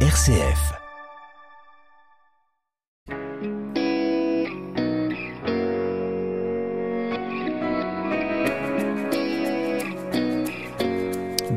RCF. 0.00 0.85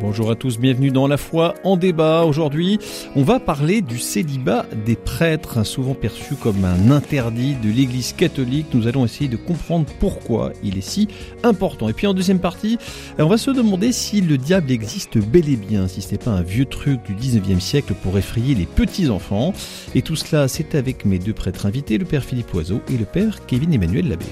Bonjour 0.09 0.31
à 0.31 0.35
tous, 0.35 0.57
bienvenue 0.57 0.89
dans 0.89 1.05
La 1.05 1.17
foi 1.17 1.53
en 1.63 1.77
débat. 1.77 2.23
Aujourd'hui, 2.23 2.79
on 3.15 3.21
va 3.21 3.39
parler 3.39 3.81
du 3.81 3.99
célibat 3.99 4.65
des 4.83 4.95
prêtres, 4.95 5.63
souvent 5.63 5.93
perçu 5.93 6.33
comme 6.33 6.65
un 6.65 6.89
interdit 6.89 7.53
de 7.53 7.69
l'Église 7.69 8.13
catholique. 8.13 8.73
Nous 8.73 8.87
allons 8.87 9.05
essayer 9.05 9.27
de 9.27 9.37
comprendre 9.37 9.85
pourquoi 9.99 10.51
il 10.63 10.79
est 10.79 10.81
si 10.81 11.09
important. 11.43 11.89
Et 11.89 11.93
puis 11.93 12.07
en 12.07 12.15
deuxième 12.15 12.39
partie, 12.39 12.79
on 13.19 13.27
va 13.27 13.37
se 13.37 13.51
demander 13.51 13.91
si 13.91 14.21
le 14.21 14.39
diable 14.39 14.71
existe 14.71 15.19
bel 15.19 15.47
et 15.47 15.57
bien, 15.57 15.87
si 15.87 16.01
ce 16.01 16.13
n'est 16.13 16.17
pas 16.17 16.31
un 16.31 16.41
vieux 16.41 16.65
truc 16.65 17.01
du 17.05 17.13
19e 17.13 17.59
siècle 17.59 17.93
pour 18.01 18.17
effrayer 18.17 18.55
les 18.55 18.65
petits-enfants. 18.65 19.53
Et 19.93 20.01
tout 20.01 20.15
cela, 20.15 20.47
c'est 20.47 20.73
avec 20.73 21.05
mes 21.05 21.19
deux 21.19 21.33
prêtres 21.33 21.67
invités, 21.67 21.99
le 21.99 22.05
père 22.05 22.23
Philippe 22.23 22.51
Oiseau 22.55 22.81
et 22.91 22.97
le 22.97 23.05
père 23.05 23.45
Kevin 23.45 23.75
Emmanuel 23.75 24.09
Labbé. 24.09 24.25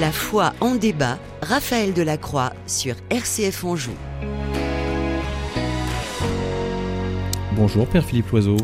La 0.00 0.12
foi 0.12 0.52
en 0.60 0.74
débat, 0.74 1.18
Raphaël 1.40 1.94
Delacroix 1.94 2.52
sur 2.66 2.96
RCF 3.08 3.64
Anjou. 3.64 3.92
Bonjour 7.54 7.86
Père 7.86 8.04
Philippe 8.04 8.28
Loiseau. 8.30 8.58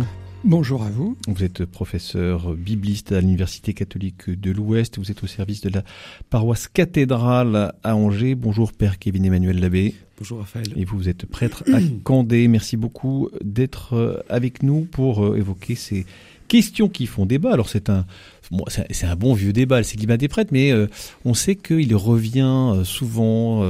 Bonjour 0.45 0.83
à 0.83 0.91
vous. 0.91 1.17
Vous 1.29 1.43
êtes 1.43 1.65
professeur 1.65 2.55
bibliste 2.55 3.13
à 3.13 3.21
l'Université 3.23 3.73
catholique 3.73 4.29
de 4.29 4.51
l'Ouest. 4.51 4.99
Vous 4.99 5.11
êtes 5.11 5.23
au 5.23 5.27
service 5.27 5.63
de 5.63 5.71
la 5.71 5.85
paroisse 6.29 6.69
cathédrale 6.69 7.73
à 7.83 7.97
Angers. 7.97 8.35
Bonjour 8.35 8.73
Père 8.73 8.99
Kevin 8.99 9.25
Emmanuel 9.25 9.59
Labbé. 9.59 9.95
Bonjour 10.19 10.41
Raphaël. 10.41 10.67
Et 10.77 10.85
vous, 10.85 10.99
vous 10.99 11.09
êtes 11.09 11.25
prêtre 11.25 11.65
à 11.73 11.79
Candé. 12.05 12.47
Merci 12.47 12.77
beaucoup 12.77 13.31
d'être 13.43 14.23
avec 14.29 14.63
nous 14.63 14.83
pour 14.83 15.35
évoquer 15.35 15.77
ces 15.77 16.05
questions 16.49 16.91
qui 16.91 17.07
font 17.07 17.25
débat. 17.25 17.55
Alors 17.55 17.71
c'est 17.71 17.89
un, 17.89 18.05
c'est 18.69 19.07
un 19.07 19.17
bon 19.17 19.35
vieux 19.35 19.53
débat, 19.53 19.79
le 19.79 19.85
célibat 19.85 20.17
des 20.17 20.29
prêtres, 20.29 20.51
mais 20.53 20.73
euh, 20.73 20.87
on 21.25 21.35
sait 21.35 21.57
qu'il 21.57 21.95
revient 21.97 22.73
euh, 22.75 22.85
souvent 22.85 23.63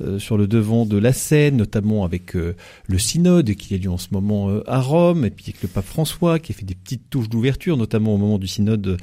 euh, 0.00 0.18
sur 0.18 0.36
le 0.36 0.46
devant 0.46 0.84
de 0.84 0.98
la 0.98 1.12
scène, 1.12 1.56
notamment 1.56 2.04
avec 2.04 2.34
le 2.34 2.98
synode 2.98 3.54
qui 3.54 3.74
a 3.74 3.78
lieu 3.78 3.90
en 3.90 3.98
ce 3.98 4.08
moment 4.10 4.50
à 4.66 4.80
Rome, 4.80 5.24
et 5.24 5.30
puis 5.30 5.46
avec 5.48 5.62
le 5.62 5.68
pape 5.68 5.86
François 5.86 6.38
qui 6.38 6.52
a 6.52 6.54
fait 6.54 6.66
des 6.66 6.74
petites 6.74 7.08
touches 7.08 7.30
d'ouverture, 7.30 7.78
notamment 7.78 8.14
au 8.14 8.18
moment 8.18 8.38
du 8.38 8.46
synode 8.46 8.98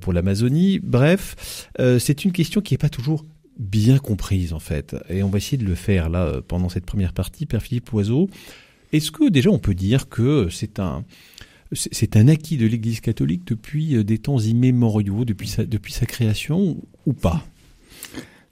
pour 0.00 0.12
l'Amazonie. 0.12 0.78
Bref, 0.82 1.70
c'est 1.98 2.26
une 2.26 2.32
question 2.32 2.60
qui 2.60 2.74
n'est 2.74 2.78
pas 2.78 2.90
toujours 2.90 3.24
bien 3.58 3.96
comprise 3.96 4.52
en 4.52 4.58
fait, 4.58 4.94
et 5.08 5.22
on 5.22 5.30
va 5.30 5.38
essayer 5.38 5.56
de 5.56 5.64
le 5.64 5.74
faire 5.74 6.10
là 6.10 6.42
pendant 6.46 6.68
cette 6.68 6.84
première 6.84 7.14
partie, 7.14 7.46
Père 7.46 7.62
Philippe 7.62 7.90
Oiseau. 7.94 8.28
Est-ce 8.92 9.10
que 9.10 9.30
déjà 9.30 9.48
on 9.48 9.58
peut 9.58 9.74
dire 9.74 10.10
que 10.10 10.48
c'est 10.50 10.80
un 10.80 11.02
c'est 11.72 12.16
un 12.16 12.28
acquis 12.28 12.56
de 12.56 12.66
l'Église 12.66 13.00
catholique 13.00 13.46
depuis 13.46 14.04
des 14.04 14.18
temps 14.18 14.38
immémoriaux, 14.38 15.24
depuis 15.24 15.48
sa, 15.48 16.06
création, 16.06 16.76
ou 17.06 17.12
pas? 17.12 17.46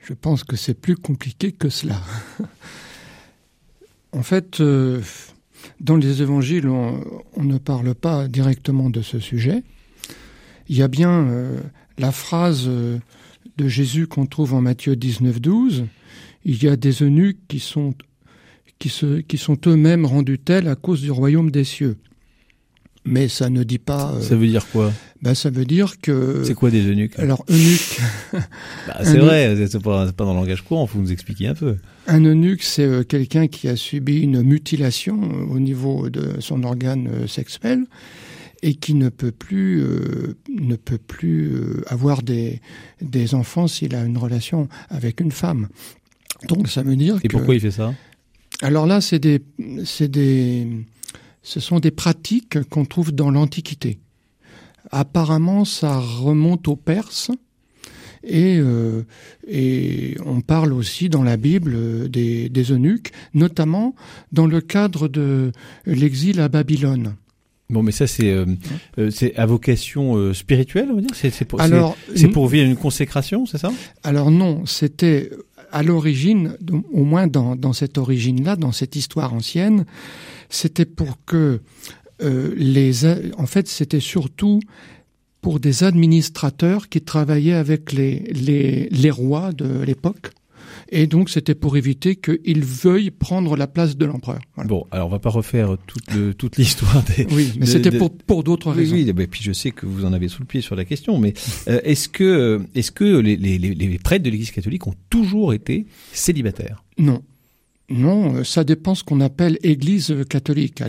Je 0.01 0.15
pense 0.15 0.45
que 0.45 0.57
c'est 0.57 0.75
plus 0.75 0.97
compliqué 0.97 1.53
que 1.53 1.69
cela. 1.69 2.01
en 4.13 4.23
fait, 4.23 4.61
euh, 4.61 5.03
dans 5.81 5.97
les 5.97 6.23
évangiles, 6.23 6.69
on, 6.69 7.03
ne 7.43 7.59
parle 7.59 7.95
pas 7.95 8.29
directement 8.29 8.89
de 8.89 9.03
ce 9.03 9.19
sujet. 9.19 9.65
Il 10.69 10.77
y 10.77 10.83
a 10.83 10.89
bien 10.89 11.11
euh, 11.11 11.61
la 11.99 12.13
phrase 12.13 12.65
euh, 12.69 12.99
de 13.57 13.69
Jésus 13.69 14.07
qu'on 14.07 14.27
trouve 14.27 14.55
en 14.55 14.61
Matthieu 14.61 14.95
19, 14.95 15.41
12. 15.41 15.87
Il 16.45 16.63
y 16.63 16.69
a 16.69 16.77
des 16.77 17.03
eunuques 17.03 17.41
qui 17.49 17.59
sont 17.59 17.95
eux-mêmes 19.67 20.07
rendus 20.07 20.39
tels 20.39 20.69
à 20.69 20.77
cause 20.77 21.03
du 21.03 21.11
royaume 21.11 21.51
des 21.51 21.65
cieux 21.65 21.99
mais 23.09 23.29
ça 23.29 23.51
ne 23.51 23.63
dit 23.63 23.79
pas. 23.79 24.13
Euh, 24.15 24.21
ça 24.21 24.37
veut 24.37 24.47
dire 24.47 24.67
quoi 24.71 24.93
ben, 25.21 25.35
ça 25.35 25.51
veut 25.51 25.65
dire 25.65 26.01
que. 26.01 26.43
C'est 26.45 26.55
quoi 26.55 26.71
des 26.71 26.87
eunuques? 26.87 27.19
Alors 27.19 27.45
eunuque. 27.49 27.99
bah, 28.33 28.99
c'est 29.03 29.19
vrai, 29.19 29.67
c'est 29.67 29.83
pas, 29.83 30.13
pas, 30.13 30.25
dans 30.25 30.33
le 30.33 30.39
langage 30.39 30.63
courant. 30.63 30.87
Faut 30.87 31.01
nous 31.01 31.11
expliquer 31.11 31.49
un 31.49 31.55
peu. 31.55 31.75
Un 32.07 32.25
eunuque, 32.25 32.63
c'est 32.63 32.85
euh, 32.85 33.03
quelqu'un 33.03 33.49
qui 33.49 33.67
a 33.67 33.75
subi 33.75 34.21
une 34.21 34.43
mutilation 34.43 35.21
euh, 35.21 35.53
au 35.53 35.59
niveau 35.59 36.09
de 36.09 36.37
son 36.39 36.63
organe 36.63 37.27
sexuel 37.27 37.87
et 38.63 38.75
qui 38.75 38.95
ne 38.95 39.09
peut 39.09 39.31
plus 39.31 39.81
euh, 39.83 40.37
ne 40.49 40.77
peut 40.77 40.99
plus 40.99 41.53
euh, 41.55 41.83
avoir 41.87 42.23
des 42.23 42.61
des 43.01 43.35
enfants 43.35 43.69
s'il 43.69 43.95
a 43.95 44.05
une 44.05 44.19
relation 44.19 44.69
avec 44.89 45.21
une 45.21 45.33
femme. 45.33 45.69
Donc 46.49 46.69
ça 46.69 46.83
veut 46.83 46.97
dire. 46.97 47.19
Et 47.23 47.29
que... 47.29 47.37
pourquoi 47.37 47.55
il 47.55 47.61
fait 47.61 47.71
ça? 47.71 47.95
Alors 48.63 48.87
là, 48.87 49.01
c'est 49.01 49.19
des 49.19 49.41
c'est 49.85 50.09
des 50.09 50.67
ce 51.43 51.61
sont 51.61 51.81
des 51.81 51.91
pratiques 51.91 52.63
qu'on 52.69 52.85
trouve 52.85 53.13
dans 53.13 53.31
l'Antiquité. 53.31 53.99
Apparemment, 54.91 55.65
ça 55.65 55.99
remonte 55.99 56.69
aux 56.69 56.77
Perses. 56.77 57.31
Et, 58.25 58.59
euh, 58.59 59.05
et, 59.47 60.17
on 60.27 60.41
parle 60.41 60.73
aussi 60.73 61.09
dans 61.09 61.23
la 61.23 61.37
Bible 61.37 62.11
des, 62.11 62.49
des 62.49 62.73
eunuques, 62.73 63.13
notamment 63.33 63.95
dans 64.33 64.47
le 64.47 64.61
cadre 64.61 65.07
de 65.07 65.53
l'exil 65.87 66.41
à 66.41 66.49
Babylone. 66.49 67.15
Bon, 67.71 67.83
mais 67.83 67.93
ça, 67.93 68.07
c'est 68.07 68.31
euh, 68.31 68.47
c'est 69.11 69.37
à 69.37 69.45
vocation 69.45 70.17
euh, 70.17 70.33
spirituelle, 70.33 70.89
on 70.91 70.95
va 70.97 71.01
dire? 71.03 71.11
C'est 71.15 71.45
pour, 71.45 71.61
pour 72.33 72.49
vivre 72.49 72.67
une 72.67 72.77
consécration, 72.77 73.45
c'est 73.45 73.59
ça? 73.59 73.71
Alors 74.03 74.31
non, 74.31 74.65
c'était 74.65 75.31
à 75.73 75.83
l'origine, 75.83 76.57
au 76.93 77.05
moins 77.05 77.27
dans, 77.27 77.73
cette 77.73 77.99
origine-là, 77.99 78.57
dans 78.57 78.73
cette 78.73 78.97
histoire 78.97 79.35
ancienne, 79.35 79.85
c'était 80.49 80.87
pour 80.87 81.19
que 81.25 81.61
euh, 82.23 82.55
les... 82.57 83.07
En 83.37 83.47
fait, 83.47 83.69
c'était 83.69 84.01
surtout 84.01 84.61
pour 85.41 85.61
des 85.61 85.85
administrateurs 85.85 86.89
qui 86.89 87.01
travaillaient 87.01 87.53
avec 87.53 87.93
les 87.93 89.11
rois 89.11 89.53
de 89.53 89.83
l'époque. 89.83 90.33
Et 90.91 91.07
donc, 91.07 91.29
c'était 91.29 91.55
pour 91.55 91.77
éviter 91.77 92.17
qu'ils 92.17 92.65
veuillent 92.65 93.11
prendre 93.11 93.57
la 93.57 93.67
place 93.67 93.97
de 93.97 94.07
l'empereur. 94.07 94.39
Voilà. 94.55 94.69
Bon, 94.69 94.87
alors 94.91 95.09
on 95.09 95.11
va 95.11 95.19
pas 95.19 95.29
refaire 95.29 95.77
toute, 95.87 96.15
le, 96.15 96.33
toute 96.33 96.57
l'histoire 96.57 97.05
des. 97.05 97.27
Oui, 97.31 97.53
mais 97.59 97.67
c'était 97.67 97.97
pour, 97.97 98.11
pour 98.11 98.43
d'autres 98.43 98.71
raisons. 98.73 98.95
Oui, 98.95 99.13
oui, 99.15 99.27
puis 99.27 99.43
je 99.43 99.53
sais 99.53 99.71
que 99.71 99.85
vous 99.85 100.05
en 100.05 100.13
avez 100.13 100.29
sous 100.29 100.41
le 100.41 100.47
pied 100.47 100.63
sur 100.63 100.77
la 100.77 100.87
question, 100.87 101.19
mais 101.19 101.35
euh, 101.69 101.81
est-ce 101.85 102.09
que, 102.09 102.61
est-ce 102.75 102.91
que 102.91 103.05
les, 103.19 103.37
les, 103.37 103.59
les 103.59 103.99
prêtres 103.99 104.25
de 104.25 104.31
l'Église 104.31 104.51
catholique 104.51 104.87
ont 104.87 104.95
toujours 105.11 105.53
été 105.53 105.87
célibataires? 106.13 106.85
Non. 106.97 107.23
Non, 107.91 108.45
ça 108.45 108.65
dépend 108.65 108.95
ce 108.95 109.03
qu'on 109.03 109.23
appelle 109.23 109.59
Église 109.63 110.15
catholique. 110.29 110.83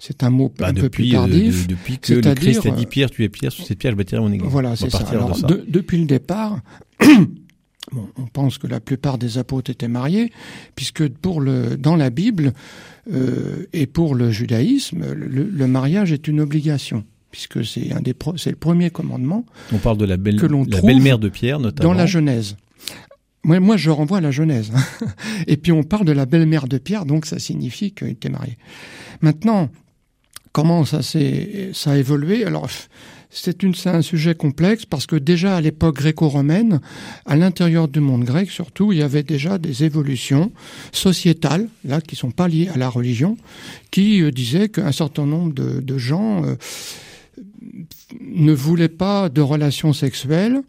C'est 0.00 0.24
un 0.24 0.30
mot 0.30 0.52
bah, 0.58 0.68
un 0.68 0.72
depuis, 0.72 0.82
peu 0.82 0.88
plus 0.90 1.10
tardif. 1.10 1.62
Euh, 1.62 1.66
depuis 1.68 1.98
que 1.98 2.14
le 2.14 2.34
Christ 2.34 2.66
a 2.66 2.70
dit 2.72 2.86
Pierre, 2.86 3.10
tu 3.10 3.22
es 3.22 3.28
Pierre, 3.28 3.52
sur 3.52 3.64
cette 3.64 3.78
pierre 3.78 3.92
je 3.92 3.96
bâtirai 3.96 4.20
mon 4.20 4.32
Église. 4.32 4.50
Voilà, 4.50 4.74
c'est 4.74 4.90
ça. 4.90 5.06
Alors, 5.10 5.36
ça. 5.36 5.46
De, 5.46 5.64
depuis 5.68 5.98
le 5.98 6.06
départ, 6.06 6.60
bon, 7.92 8.08
on 8.16 8.26
pense 8.26 8.58
que 8.58 8.66
la 8.66 8.80
plupart 8.80 9.18
des 9.18 9.38
apôtres 9.38 9.70
étaient 9.70 9.88
mariés, 9.88 10.32
puisque 10.74 11.08
pour 11.08 11.40
le, 11.40 11.76
dans 11.76 11.96
la 11.96 12.10
Bible 12.10 12.52
euh, 13.12 13.66
et 13.72 13.86
pour 13.86 14.14
le 14.14 14.30
judaïsme, 14.30 15.12
le, 15.14 15.44
le 15.44 15.66
mariage 15.66 16.12
est 16.12 16.28
une 16.28 16.40
obligation 16.40 17.04
puisque 17.30 17.64
c'est 17.64 17.92
un 17.92 18.00
des 18.00 18.14
c'est 18.36 18.50
le 18.50 18.56
premier 18.56 18.90
commandement. 18.90 19.44
On 19.72 19.78
parle 19.78 19.96
de 19.96 20.04
la 20.04 20.18
belle 20.18 20.38
que 20.38 20.46
l'on 20.46 20.64
la 20.68 20.82
belle-mère 20.82 21.18
de 21.18 21.30
Pierre 21.30 21.58
notamment 21.58 21.90
dans 21.90 21.98
la 21.98 22.06
Genèse. 22.06 22.56
Moi, 23.44 23.58
moi, 23.58 23.76
je 23.76 23.90
renvoie 23.90 24.18
à 24.18 24.20
la 24.20 24.30
Genèse. 24.30 24.70
Et 25.48 25.56
puis 25.56 25.72
on 25.72 25.82
parle 25.82 26.04
de 26.04 26.12
la 26.12 26.26
belle-mère 26.26 26.68
de 26.68 26.78
Pierre, 26.78 27.06
donc 27.06 27.26
ça 27.26 27.40
signifie 27.40 27.90
qu'il 27.90 28.08
était 28.08 28.28
marié. 28.28 28.56
Maintenant, 29.20 29.68
comment 30.52 30.84
ça 30.84 31.02
s'est 31.02 31.70
ça 31.72 31.92
a 31.92 31.96
évolué? 31.96 32.44
Alors 32.44 32.68
c'est 33.32 33.64
un 33.86 34.02
sujet 34.02 34.34
complexe 34.34 34.84
parce 34.84 35.06
que 35.06 35.16
déjà 35.16 35.56
à 35.56 35.60
l'époque 35.60 35.96
gréco-romaine, 35.96 36.80
à 37.24 37.34
l'intérieur 37.34 37.88
du 37.88 38.00
monde 38.00 38.24
grec 38.24 38.50
surtout, 38.50 38.92
il 38.92 38.98
y 38.98 39.02
avait 39.02 39.22
déjà 39.22 39.58
des 39.58 39.84
évolutions 39.84 40.52
sociétales 40.92 41.68
là 41.84 42.00
qui 42.00 42.14
sont 42.14 42.30
pas 42.30 42.46
liées 42.46 42.68
à 42.68 42.76
la 42.76 42.90
religion, 42.90 43.38
qui 43.90 44.22
euh, 44.22 44.30
disaient 44.30 44.68
qu'un 44.68 44.92
certain 44.92 45.24
nombre 45.24 45.54
de, 45.54 45.80
de 45.80 45.98
gens 45.98 46.44
euh, 46.44 46.56
ne 48.20 48.52
voulaient 48.52 48.88
pas 48.88 49.30
de 49.30 49.40
relations 49.40 49.94
sexuelles 49.94 50.62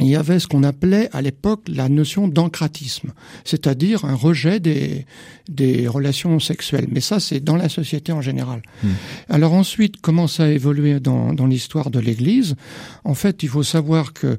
il 0.00 0.08
y 0.08 0.16
avait 0.16 0.40
ce 0.40 0.46
qu'on 0.46 0.64
appelait 0.64 1.08
à 1.12 1.22
l'époque 1.22 1.62
la 1.68 1.88
notion 1.88 2.26
d'encratisme, 2.28 3.12
c'est-à-dire 3.44 4.04
un 4.04 4.14
rejet 4.14 4.58
des, 4.58 5.06
des 5.48 5.86
relations 5.86 6.40
sexuelles. 6.40 6.88
Mais 6.90 7.00
ça, 7.00 7.20
c'est 7.20 7.40
dans 7.40 7.56
la 7.56 7.68
société 7.68 8.10
en 8.12 8.20
général. 8.20 8.62
Mmh. 8.82 8.88
Alors 9.28 9.52
ensuite, 9.52 10.00
comment 10.00 10.26
ça 10.26 10.44
a 10.44 10.48
évolué 10.48 10.98
dans, 11.00 11.32
dans 11.32 11.46
l'histoire 11.46 11.90
de 11.90 12.00
l'Église? 12.00 12.56
En 13.04 13.14
fait, 13.14 13.42
il 13.42 13.48
faut 13.48 13.62
savoir 13.62 14.12
que 14.12 14.38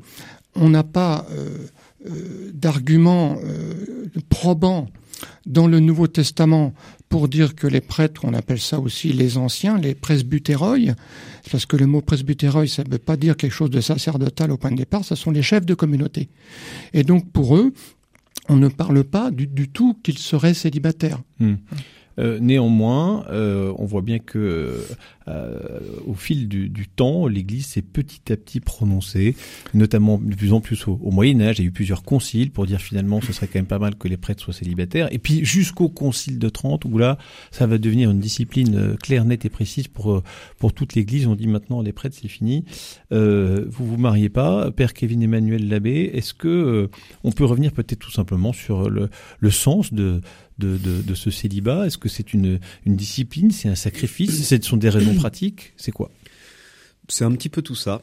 on 0.56 0.70
n'a 0.70 0.84
pas 0.84 1.26
euh, 1.32 1.68
euh, 2.08 2.52
d'arguments 2.54 3.38
euh, 3.44 4.08
probants 4.30 4.88
dans 5.46 5.68
le 5.68 5.80
Nouveau 5.80 6.08
Testament 6.08 6.74
pour 7.10 7.28
dire 7.28 7.56
que 7.56 7.68
les 7.68 7.82
prêtres, 7.82 8.22
on 8.24 8.34
appelle 8.34 8.60
ça 8.60 8.80
aussi 8.80 9.14
les 9.14 9.38
anciens, 9.38 9.78
les 9.78 9.96
presbytéroi, 9.96 10.78
parce 11.52 11.66
que 11.66 11.78
le 11.78 11.86
mot 11.86 12.02
presbytéroi, 12.02 12.68
ça 12.68 12.84
ne 12.84 12.92
veut 12.92 12.98
pas 12.98 13.18
dire 13.18 13.38
quelque 13.38 13.54
chose 13.54 13.70
de 13.70 13.82
sacerdotal 13.82 14.52
au 14.52 14.58
point 14.58 14.72
de 14.72 14.78
départ, 14.78 15.06
ce 15.06 15.16
sont 15.16 15.32
les 15.32 15.44
chefs 15.44 15.66
de 15.66 15.74
communauté. 15.74 16.30
Et 16.94 17.04
donc 17.04 17.32
pour 17.32 17.56
eux, 17.56 17.74
on 18.50 18.58
ne 18.58 18.68
parle 18.68 19.04
pas 19.04 19.32
du, 19.32 19.70
tout 19.70 19.96
qu'ils 20.04 20.18
seraient 20.18 20.54
célibataires. 20.54 21.22
Mmh. 21.40 21.56
Euh, 22.20 22.40
néanmoins, 22.40 23.26
euh, 23.30 23.74
on 23.78 23.86
voit 23.86 24.02
bien 24.02 24.20
que 24.20 24.80
euh, 25.28 25.60
au 26.06 26.14
fil 26.14 26.48
du, 26.48 26.88
temps, 26.88 27.28
l'Église 27.28 27.66
s'est 27.66 27.82
petit 27.82 28.32
à 28.32 28.38
petit 28.38 28.60
prononcée, 28.60 29.36
notamment 29.74 30.18
de 30.18 30.36
plus 30.36 30.54
en 30.54 30.62
plus 30.62 30.88
au, 30.88 31.12
Moyen 31.12 31.42
Âge. 31.42 31.60
Il 31.60 31.64
y 31.64 31.66
a 31.66 31.68
eu 31.70 31.72
plusieurs 31.72 32.04
conciles 32.04 32.52
pour 32.52 32.66
dire 32.66 32.80
finalement 32.80 33.22
ce 33.22 33.34
serait 33.34 33.48
quand 33.48 33.60
même 33.60 33.66
pas 33.66 33.80
mal 33.80 33.96
que 33.96 34.08
les 34.08 34.18
prêtres 34.18 34.44
soient 34.44 34.54
célibataires. 34.54 35.08
Et 35.12 35.20
puis 35.20 35.44
jusqu'au 35.44 35.90
concile 35.90 36.40
de 36.40 36.50
Trente, 36.50 36.86
où 36.86 36.98
là, 36.98 37.18
ça 37.52 37.68
va 37.68 37.78
devenir 37.78 38.12
une 38.12 38.20
discipline 38.20 38.96
claire, 39.02 39.26
nette 39.26 39.46
et 39.46 39.50
précise 39.50 39.88
pour 39.88 40.22
pour 40.60 40.74
toute 40.74 40.96
l'Église. 40.96 41.28
On 41.28 41.36
dit 41.36 41.48
maintenant 41.48 41.82
les 41.82 41.94
prêtres 41.94 42.18
c'est 42.22 42.28
fini. 42.28 42.66
Euh, 43.12 43.66
vous 43.68 43.86
vous 43.86 43.98
mariez 43.98 44.30
pas, 44.30 44.72
Père 44.72 44.94
Kevin 44.94 45.24
Emmanuel 45.24 45.68
Labbé. 45.68 46.12
Est-ce 46.14 46.34
que 46.34 46.90
on 47.24 47.32
peut 47.32 47.46
revenir 47.46 47.72
peut-être 47.72 48.00
tout 48.00 48.12
simplement 48.12 48.54
sur 48.54 48.90
le, 48.90 49.10
le 49.40 49.52
sens 49.52 49.94
de 49.94 50.22
de, 50.58 50.78
de, 50.78 51.16
ce 51.16 51.32
célibat 51.32 51.86
Est-ce 51.86 51.98
que 51.98 52.10
c'est 52.10 52.34
une, 52.34 52.60
une 52.86 52.96
discipline 52.96 53.52
C'est 53.52 53.70
un 53.70 53.76
sacrifice 53.76 54.48
Ce 54.48 54.62
sont 54.62 54.78
des 54.78 54.90
raisons 54.90 55.16
pratiques 55.16 55.74
C'est 55.78 55.92
quoi? 55.92 56.12
C'est 57.08 57.24
un 57.24 57.32
petit 57.34 57.50
peu 57.50 57.62
tout 57.62 57.76
ça. 57.76 58.02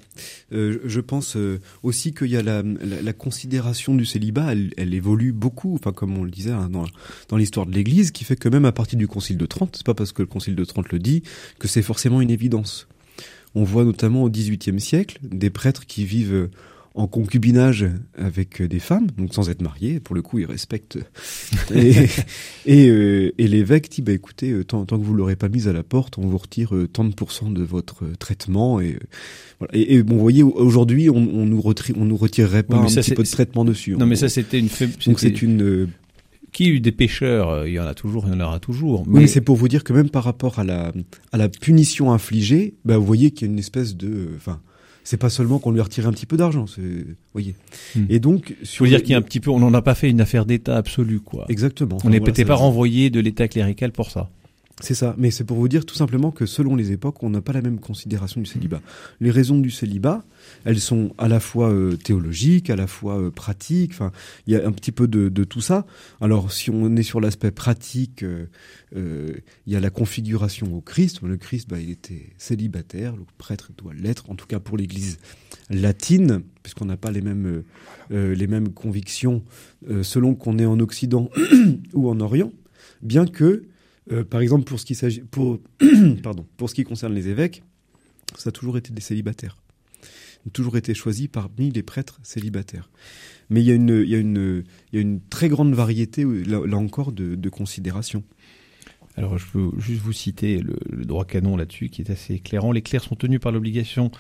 Euh, 0.52 0.78
je 0.84 1.00
pense 1.00 1.37
euh, 1.37 1.60
aussi 1.82 2.14
qu'il 2.14 2.28
y 2.28 2.37
a 2.37 2.43
la, 2.43 2.62
la, 2.62 3.12
considération 3.12 3.96
du 3.96 4.04
célibat, 4.04 4.52
elle, 4.52 4.72
elle, 4.76 4.94
évolue 4.94 5.32
beaucoup, 5.32 5.75
enfin 5.75 5.93
comme 5.93 6.16
on 6.16 6.22
le 6.22 6.31
disait 6.31 6.52
hein, 6.52 6.69
dans, 6.70 6.84
dans 7.28 7.37
l'histoire 7.37 7.66
de 7.66 7.72
l'Église, 7.72 8.12
qui 8.12 8.22
fait 8.22 8.37
que 8.37 8.49
même 8.49 8.64
à 8.64 8.70
partir 8.70 8.99
du 8.99 9.08
Concile 9.08 9.38
de 9.38 9.46
Trente, 9.46 9.75
c'est 9.76 9.87
pas 9.87 9.94
parce 9.94 10.12
que 10.12 10.22
le 10.22 10.28
Concile 10.28 10.54
de 10.54 10.64
Trente 10.64 10.90
le 10.93 11.00
dit 11.00 11.25
que 11.58 11.66
c'est 11.66 11.82
forcément 11.82 12.20
une 12.20 12.31
évidence. 12.31 12.87
On 13.56 13.64
voit 13.64 13.84
notamment 13.84 14.22
au 14.22 14.31
XVIIIe 14.31 14.81
siècle 14.81 15.19
des 15.22 15.50
prêtres 15.50 15.84
qui 15.84 16.04
vivent 16.04 16.49
en 16.94 17.06
concubinage 17.06 17.86
avec 18.18 18.60
des 18.62 18.78
femmes, 18.78 19.06
donc 19.16 19.32
sans 19.34 19.48
être 19.48 19.62
mariés. 19.62 19.98
Pour 20.00 20.14
le 20.14 20.20
coup, 20.22 20.38
ils 20.38 20.44
respectent. 20.46 20.98
et, 21.74 21.94
et, 22.66 22.88
euh, 22.90 23.32
et 23.38 23.48
l'évêque 23.48 23.88
dit 23.90 24.02
bah 24.02 24.12
écoutez, 24.12 24.50
euh, 24.50 24.64
tant, 24.64 24.84
tant 24.84 24.98
que 24.98 25.04
vous 25.04 25.14
l'aurez 25.14 25.36
pas 25.36 25.48
mise 25.48 25.68
à 25.68 25.72
la 25.72 25.82
porte, 25.82 26.18
on 26.18 26.26
vous 26.26 26.38
retire 26.38 26.74
euh, 26.74 26.86
tant 26.86 27.04
de 27.04 27.14
pourcents 27.14 27.50
de 27.50 27.62
votre 27.62 28.04
traitement. 28.18 28.80
Et, 28.80 28.98
voilà. 29.58 29.74
et, 29.74 29.94
et 29.94 30.02
bon, 30.02 30.16
vous 30.16 30.20
voyez, 30.20 30.42
aujourd'hui, 30.42 31.08
on, 31.08 31.16
on 31.16 31.46
nous 31.46 31.60
retire, 31.60 31.94
on 31.98 32.04
nous 32.04 32.16
retirerait 32.16 32.62
pas 32.62 32.76
Oui, 32.76 32.80
mais 32.82 32.86
un 32.86 32.90
ça, 32.90 33.00
petit 33.00 33.10
c'est- 33.10 33.14
peu 33.14 33.22
de 33.22 33.28
traitement 33.28 33.64
dessus. 33.64 33.96
Non, 33.96 34.06
mais 34.06 34.16
ça, 34.16 34.28
c'était 34.28 34.58
une 34.58 34.68
faible. 34.68 34.92
donc 35.06 35.18
c'est 35.20 35.40
une. 35.42 35.62
euh, 35.62 35.88
Qui 36.52 36.64
a 36.66 36.68
eu 36.68 36.80
des 36.80 36.92
pêcheurs 36.92 37.48
euh, 37.48 37.68
Il 37.68 37.72
y 37.72 37.80
en 37.80 37.86
a 37.86 37.94
toujours, 37.94 38.24
il 38.26 38.32
y 38.34 38.36
en 38.36 38.40
aura 38.40 38.60
toujours. 38.60 39.04
Oui, 39.06 39.20
mais 39.22 39.26
c'est 39.26 39.40
pour 39.40 39.56
vous 39.56 39.68
dire 39.68 39.82
que 39.82 39.94
même 39.94 40.10
par 40.10 40.24
rapport 40.24 40.58
à 40.58 40.64
la 40.64 40.92
à 41.32 41.38
la 41.38 41.48
punition 41.48 42.12
infligée, 42.12 42.74
bah 42.84 42.98
vous 42.98 43.06
voyez 43.06 43.30
qu'il 43.30 43.46
y 43.48 43.50
a 43.50 43.52
une 43.54 43.58
espèce 43.58 43.96
de, 43.96 44.28
enfin, 44.36 44.60
c'est 45.04 45.16
pas 45.16 45.31
seulement 45.31 45.58
qu'on 45.58 45.70
lui 45.70 45.81
a 45.81 45.84
retiré 45.84 46.06
un 46.06 46.12
petit 46.12 46.26
peu 46.26 46.37
d'argent, 46.37 46.66
voyez. 47.32 47.54
Hmm. 47.94 48.06
Et 48.08 48.20
donc, 48.20 48.54
sur 48.62 48.84
veux 48.84 48.90
dire 48.90 49.00
qu'il 49.00 49.10
y 49.10 49.14
a 49.14 49.19
un 49.19 49.22
petit 49.22 49.40
peu, 49.40 49.50
on 49.50 49.58
n'en 49.58 49.75
a 49.75 49.82
pas 49.82 49.94
fait 49.94 50.10
une 50.10 50.20
affaire 50.20 50.46
d'État 50.46 50.76
absolue, 50.76 51.20
quoi. 51.20 51.46
exactement. 51.49 51.99
On 52.04 52.10
n'est 52.10 52.19
Voilà, 52.19 52.32
peut-être 52.32 52.49
pas 52.49 52.54
renvoyé 52.54 53.10
de 53.10 53.20
l'État 53.20 53.49
clérical 53.49 53.93
pour 53.93 54.10
ça. 54.10 54.31
C'est 54.82 54.94
ça, 54.94 55.14
mais 55.17 55.31
c'est 55.31 55.44
pour 55.44 55.58
vous 55.58 55.69
dire 55.69 55.87
tout 55.87 55.94
simplement 55.94 56.32
que 56.32 56.44
selon 56.44 56.75
les 56.75 56.90
époques, 56.90 57.23
on 57.23 57.31
n'a 57.31 57.40
pas 57.40 57.52
la 57.52 57.62
même 57.62 57.79
considération 57.79 58.40
du 58.40 58.46
célibat. 58.46 58.81
Les 59.20 59.31
raisons 59.31 59.61
du 59.61 59.70
célibat, 59.70 60.25
elles 60.64 60.81
sont 60.81 61.14
à 61.19 61.29
la 61.29 61.38
fois 61.38 61.70
euh, 61.70 61.96
théologiques, 61.96 62.69
à 62.69 62.75
la 62.75 62.88
fois 62.88 63.17
euh, 63.17 63.31
pratiques. 63.31 63.93
Enfin, 63.93 64.11
il 64.49 64.55
y 64.55 64.56
a 64.56 64.67
un 64.67 64.73
petit 64.73 64.90
peu 64.90 65.06
de, 65.06 65.44
tout 65.44 65.61
ça. 65.61 65.87
Alors, 66.20 66.50
si 66.50 66.69
on 66.70 66.96
est 66.96 67.05
sur 67.05 67.20
l'aspect 67.20 67.52
pratique, 67.52 68.25
euh, 68.25 69.37
il 69.67 69.73
y 69.73 69.76
a 69.76 69.81
la 69.81 69.90
configuration 69.90 70.75
au 70.75 70.81
Christ. 70.81 71.20
Le 71.23 71.37
Christ, 71.37 71.69
bah, 71.70 71.78
il 71.78 71.90
était 71.90 72.31
célibataire, 72.37 73.14
le 73.14 73.23
prêtre 73.38 73.70
doit 73.78 73.94
l'être, 73.94 74.31
en 74.31 74.35
tout 74.35 74.49
cas 74.49 74.58
pour 74.58 74.76
l'Église 74.76 75.19
latine, 75.70 76.43
puisqu'on 76.64 76.87
n'a 76.87 76.96
pas 76.96 77.12
les 77.12 77.23
mêmes 77.23 77.62
les 78.11 78.46
mêmes 78.46 78.70
convictions 78.70 79.43
selon 80.02 80.35
qu'on 80.35 80.58
est 80.58 80.67
en 80.67 80.81
Occident 80.81 81.31
ou 81.94 82.11
en 82.11 82.20
Orient, 82.20 82.52
bien 83.00 83.26
que 83.26 83.64
euh, 84.10 84.25
par 84.25 84.40
exemple, 84.40 84.64
pour 86.56 86.70
ce 86.70 86.75
qui 86.75 86.84
concerne 86.84 87.14
les 87.14 87.28
évêques, 87.28 87.62
ça 88.37 88.49
a 88.49 88.52
toujours 88.52 88.76
été 88.76 88.93
des 88.93 89.00
célibataires. 89.00 89.56
Ils 90.44 90.49
ont 90.49 90.52
toujours 90.52 90.76
été 90.76 90.94
choisis 90.94 91.28
parmi 91.28 91.70
les 91.70 91.82
prêtres 91.82 92.19
célibataires. 92.22 92.90
Mais 93.50 93.62
il 93.62 93.66
y 93.66 93.70
a 93.70 93.75
une, 93.75 95.20
très 95.31 95.49
grande 95.49 95.75
variété, 95.75 96.25
euh, 96.25 96.43
là, 96.43 96.76
encore, 96.76 97.12
de, 97.12 97.34
de 97.34 97.49
considérations. 97.49 98.25
Alors, 99.14 99.37
je 99.37 99.46
peux 99.46 99.70
juste 99.78 100.00
vous 100.00 100.14
citer 100.14 100.58
le, 100.58 100.75
le 100.90 101.04
droit 101.04 101.26
canon 101.26 101.56
là-dessus, 101.56 101.90
qui 101.90 102.00
est 102.00 102.10
assez 102.10 102.34
éclairant. 102.34 102.72
Les 102.72 102.81
clercs 102.81 103.04
sont 103.04 103.14
tenus 103.14 103.40
par 103.40 103.52
l'obligation 103.52 104.10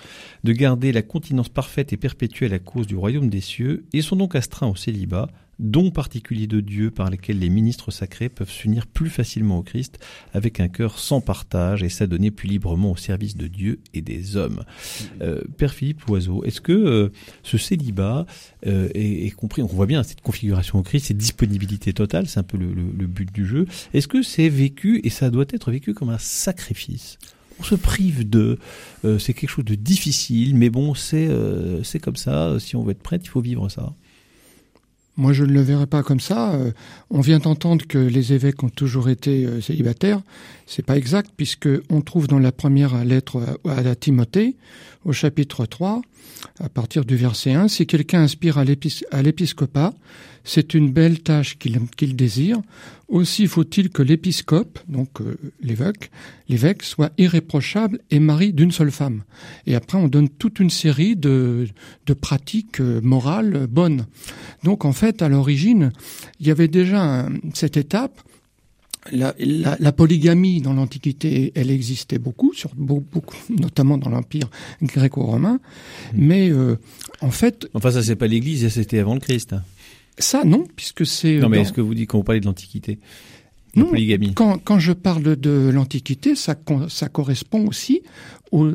de 0.44 0.52
garder 0.52 0.92
la 0.92 1.00
continence 1.00 1.48
parfaite 1.48 1.94
et 1.94 1.96
perpétuelle 1.96 2.52
à 2.52 2.58
cause 2.58 2.86
du 2.86 2.94
royaume 2.94 3.30
des 3.30 3.40
cieux, 3.40 3.86
et 3.94 4.02
sont 4.02 4.16
donc 4.16 4.34
astreints 4.34 4.68
au 4.68 4.76
célibat, 4.76 5.28
don 5.62 5.90
particulier 5.90 6.46
de 6.46 6.60
Dieu 6.60 6.90
par 6.90 7.08
lequel 7.10 7.38
les 7.38 7.48
ministres 7.48 7.90
sacrés 7.90 8.28
peuvent 8.28 8.50
s'unir 8.50 8.86
plus 8.86 9.08
facilement 9.08 9.58
au 9.58 9.62
Christ, 9.62 9.98
avec 10.34 10.60
un 10.60 10.68
cœur 10.68 10.98
sans 10.98 11.20
partage 11.20 11.82
et 11.82 11.88
s'adonner 11.88 12.30
plus 12.30 12.48
librement 12.48 12.90
au 12.92 12.96
service 12.96 13.36
de 13.36 13.46
Dieu 13.46 13.80
et 13.94 14.02
des 14.02 14.36
hommes. 14.36 14.64
Euh, 15.20 15.40
Père 15.56 15.72
Philippe 15.72 16.02
Loiseau, 16.02 16.42
est-ce 16.44 16.60
que 16.60 16.72
euh, 16.72 17.08
ce 17.42 17.56
célibat 17.58 18.26
euh, 18.66 18.88
est, 18.94 19.26
est 19.26 19.30
compris? 19.30 19.62
On 19.62 19.66
voit 19.66 19.86
bien 19.86 20.02
cette 20.02 20.20
configuration 20.20 20.78
au 20.78 20.82
Christ, 20.82 21.06
cette 21.06 21.16
disponibilité 21.18 21.92
totale, 21.92 22.26
c'est 22.26 22.40
un 22.40 22.42
peu 22.42 22.58
le, 22.58 22.72
le- 22.72 22.92
le 22.98 23.06
but 23.06 23.32
du 23.32 23.46
jeu. 23.46 23.66
Est-ce 23.94 24.08
que 24.08 24.22
c'est 24.22 24.48
vécu 24.48 25.00
et 25.04 25.10
ça 25.10 25.30
doit 25.30 25.46
être 25.50 25.70
vécu 25.70 25.94
comme 25.94 26.10
un 26.10 26.18
sacrifice? 26.18 27.18
On 27.60 27.64
se 27.64 27.74
prive 27.76 28.28
de, 28.28 28.58
euh, 29.04 29.18
c'est 29.18 29.34
quelque 29.34 29.50
chose 29.50 29.64
de 29.64 29.76
difficile, 29.76 30.56
mais 30.56 30.70
bon, 30.70 30.94
c'est 30.94 31.28
euh, 31.28 31.82
c'est 31.84 32.00
comme 32.00 32.16
ça. 32.16 32.58
Si 32.58 32.74
on 32.74 32.82
veut 32.82 32.90
être 32.92 33.02
prêtre, 33.02 33.24
il 33.24 33.28
faut 33.28 33.40
vivre 33.42 33.68
ça. 33.68 33.94
Moi, 35.16 35.32
je 35.34 35.44
ne 35.44 35.52
le 35.52 35.60
verrais 35.60 35.86
pas 35.86 36.02
comme 36.02 36.20
ça. 36.20 36.54
Euh, 36.54 36.72
on 37.10 37.20
vient 37.20 37.38
d'entendre 37.38 37.86
que 37.86 37.98
les 37.98 38.32
évêques 38.32 38.62
ont 38.62 38.70
toujours 38.70 39.10
été 39.10 39.44
euh, 39.44 39.60
célibataires. 39.60 40.22
C'est 40.66 40.84
pas 40.84 40.96
exact, 40.96 41.30
puisque 41.36 41.68
on 41.90 42.00
trouve 42.00 42.28
dans 42.28 42.38
la 42.38 42.52
première 42.52 43.04
lettre 43.04 43.58
à, 43.66 43.72
à 43.76 43.94
Timothée, 43.94 44.56
au 45.04 45.12
chapitre 45.12 45.66
3, 45.66 46.02
à 46.60 46.68
partir 46.68 47.04
du 47.04 47.16
verset 47.16 47.52
1, 47.52 47.68
si 47.68 47.86
quelqu'un 47.86 48.22
aspire 48.22 48.58
à 48.58 48.64
l'épis- 48.64 49.04
à 49.10 49.22
l'épiscopat, 49.22 49.92
c'est 50.44 50.74
une 50.74 50.90
belle 50.90 51.20
tâche 51.20 51.56
qu'il 51.58 52.16
désire. 52.16 52.60
Aussi 53.08 53.46
faut-il 53.46 53.90
que 53.90 54.02
l'épiscope, 54.02 54.78
donc 54.88 55.20
euh, 55.20 55.36
l'évêque, 55.60 56.10
l'évêque 56.48 56.82
soit 56.82 57.12
irréprochable 57.18 58.00
et 58.10 58.18
mari 58.18 58.52
d'une 58.52 58.72
seule 58.72 58.90
femme. 58.90 59.22
Et 59.66 59.74
après, 59.74 59.98
on 59.98 60.08
donne 60.08 60.28
toute 60.28 60.58
une 60.58 60.70
série 60.70 61.14
de, 61.14 61.68
pratiques 62.20 62.80
euh, 62.80 63.00
morales 63.02 63.66
bonnes. 63.68 64.06
Donc 64.64 64.84
en 64.84 64.92
fait, 64.92 65.22
à 65.22 65.28
l'origine, 65.28 65.92
il 66.40 66.46
y 66.46 66.50
avait 66.50 66.68
déjà 66.68 67.28
cette 67.54 67.76
étape. 67.76 68.20
La, 69.10 69.34
la- 69.40 69.76
la 69.80 69.90
polygamie 69.92 70.60
dans 70.60 70.74
l'Antiquité, 70.74 71.50
elle 71.56 71.70
existait 71.72 72.18
beaucoup, 72.20 72.52
sur 72.54 72.70
beaucoup, 72.76 73.34
notamment 73.50 73.98
dans 73.98 74.10
l'Empire 74.10 74.48
gréco-romain. 74.80 75.58
Mais 76.14 76.50
euh, 76.50 76.76
en 77.20 77.30
fait, 77.32 77.68
Enfin, 77.74 77.90
ça, 77.90 78.02
c'est 78.02 78.14
pas 78.16 78.28
l'Église, 78.28 78.68
c'était 78.68 79.00
avant 79.00 79.14
le 79.14 79.20
Christ. 79.20 79.56
ça 80.18 80.44
non, 80.44 80.66
puisque 80.76 81.04
c'est 81.04 81.38
Non, 81.38 81.48
mais 81.48 81.56
dans- 81.56 81.62
est-ce 81.64 81.72
que 81.72 81.80
vous 81.80 81.94
dites 81.94 82.08
quand 82.10 82.18
vous 82.18 82.24
parlez 82.24 82.40
de 82.40 82.46
l'Antiquité 82.46 83.00
Non, 83.74 83.86
polygamie 83.86 84.34
Quand, 84.34 84.58
quand 84.62 84.78
je 84.78 84.92
parle 84.92 85.34
de 85.34 85.70
l'Antiquité, 85.72 86.36
ça, 86.36 86.54
correspond 86.54 87.66
aussi 87.66 88.02
aux 88.52 88.68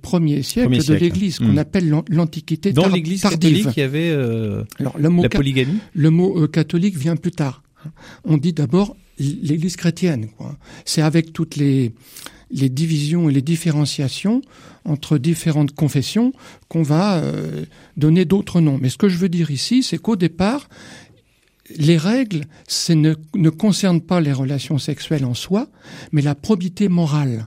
premiers 0.00 0.42
siècles 0.42 0.82
de 0.86 0.94
l'Église, 0.94 1.40
Hmm. 1.40 1.46
qu'on 1.48 1.56
appelle 1.58 1.88
l'an- 1.90 2.04
l'Antiquité 2.08 2.72
Dans 2.72 2.82
tar- 2.84 2.92
l'Église 2.92 3.20
tardive. 3.20 3.38
catholique, 3.64 3.76
il 3.76 3.80
y 3.80 3.82
avait 3.82 4.10
euh, 4.10 4.64
Alors, 4.78 4.96
le 4.98 5.08
mot, 5.10 5.22
la 5.24 5.28
ca- 5.30 5.38
polygamie. 5.38 5.78
le 5.92 6.10
mot 6.10 6.40
euh, 6.40 6.46
catholique 6.48 6.96
vient 6.96 7.16
plus 7.16 7.32
tard. 7.32 7.62
On 8.24 8.36
dit 8.38 8.52
d'abord 8.52 8.96
l'Église 9.42 9.76
chrétienne. 9.76 10.28
C'est 10.84 11.02
avec 11.02 11.32
toutes 11.32 11.56
les, 11.56 11.92
les 12.50 12.68
divisions 12.68 13.28
et 13.28 13.32
les 13.32 13.42
différenciations 13.42 14.42
entre 14.84 15.18
différentes 15.18 15.74
confessions 15.74 16.32
qu'on 16.68 16.82
va 16.82 17.18
euh, 17.18 17.64
donner 17.96 18.24
d'autres 18.24 18.60
noms. 18.60 18.78
Mais 18.80 18.88
ce 18.88 18.98
que 18.98 19.08
je 19.08 19.16
veux 19.16 19.28
dire 19.28 19.50
ici, 19.50 19.82
c'est 19.82 19.98
qu'au 19.98 20.16
départ, 20.16 20.68
les 21.76 21.96
règles 21.96 22.44
ne, 22.90 23.14
ne 23.34 23.50
concernent 23.50 24.00
pas 24.00 24.20
les 24.20 24.32
relations 24.32 24.78
sexuelles 24.78 25.24
en 25.24 25.34
soi, 25.34 25.68
mais 26.10 26.22
la 26.22 26.34
probité 26.34 26.88
morale. 26.88 27.46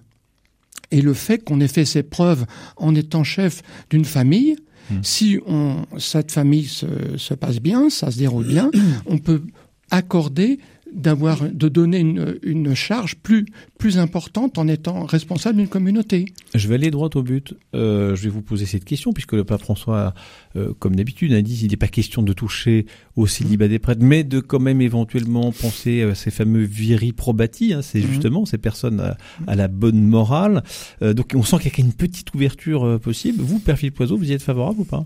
Et 0.92 1.02
le 1.02 1.14
fait 1.14 1.44
qu'on 1.44 1.60
ait 1.60 1.68
fait 1.68 1.86
ses 1.86 2.04
preuves 2.04 2.46
en 2.78 2.96
étant 2.96 3.24
chef 3.24 3.62
d'une 3.90 4.06
famille, 4.06 4.56
Hmm. 4.90 5.00
si 5.02 5.40
on, 5.48 5.86
cette 5.98 6.32
famille 6.32 6.66
se, 6.66 6.86
se 7.18 7.34
passe 7.34 7.60
bien, 7.60 7.90
ça 7.90 8.12
se 8.12 8.20
déroule 8.20 8.46
bien, 8.46 8.70
on 9.08 9.18
peut 9.18 9.42
accorder 9.90 10.60
d'avoir, 10.96 11.44
de 11.52 11.68
donner 11.70 12.00
une, 12.00 12.38
une 12.42 12.74
charge 12.74 13.16
plus, 13.18 13.46
plus 13.78 13.98
importante 14.00 14.58
en 14.58 14.68
étant 14.68 15.06
responsable 15.06 15.58
d'une 15.58 15.68
communauté. 15.68 16.26
Je 16.54 16.68
vais 16.68 16.76
aller 16.76 16.90
droit 16.90 17.10
au 17.16 17.22
but. 17.22 17.54
Euh, 17.76 18.16
je 18.16 18.24
vais 18.24 18.30
vous 18.30 18.42
poser 18.42 18.66
cette 18.66 18.86
question, 18.86 19.12
puisque 19.14 19.34
le 19.34 19.44
pape 19.44 19.62
François, 19.62 20.14
euh, 20.56 20.74
comme 20.80 20.96
d'habitude, 20.96 21.34
a 21.34 21.42
dit 21.42 21.58
qu'il 21.58 21.70
n'est 21.70 21.76
pas 21.78 21.90
question 21.90 22.22
de 22.24 22.34
toucher 22.34 22.86
au 23.16 23.28
célibat 23.28 23.68
des 23.68 23.78
prêtres, 23.80 24.02
mais 24.04 24.24
de 24.24 24.40
quand 24.40 24.60
même 24.60 24.82
éventuellement 24.82 25.52
penser 25.52 26.02
à 26.04 26.16
ces 26.16 26.32
fameux 26.32 26.64
viri 26.64 27.12
probati, 27.12 27.74
hein, 27.74 27.82
c'est 27.82 28.00
Mhm. 28.00 28.08
justement 28.08 28.46
ces 28.46 28.58
personnes 28.58 29.00
à, 29.02 29.18
à 29.48 29.56
la 29.56 29.68
bonne 29.68 30.02
morale. 30.02 30.64
Euh, 31.02 31.14
donc 31.14 31.34
on 31.36 31.44
sent 31.44 31.58
qu'il 31.62 31.72
y 31.78 31.82
a 31.82 31.86
une 31.86 31.94
petite 31.94 32.34
ouverture 32.34 33.00
possible. 33.02 33.42
Vous, 33.44 33.60
Père 33.60 33.78
Philippe 33.78 33.96
Poiseau, 33.96 34.18
vous 34.18 34.30
y 34.30 34.34
êtes 34.34 34.42
favorable 34.42 34.80
ou 34.82 34.86
pas? 34.86 35.06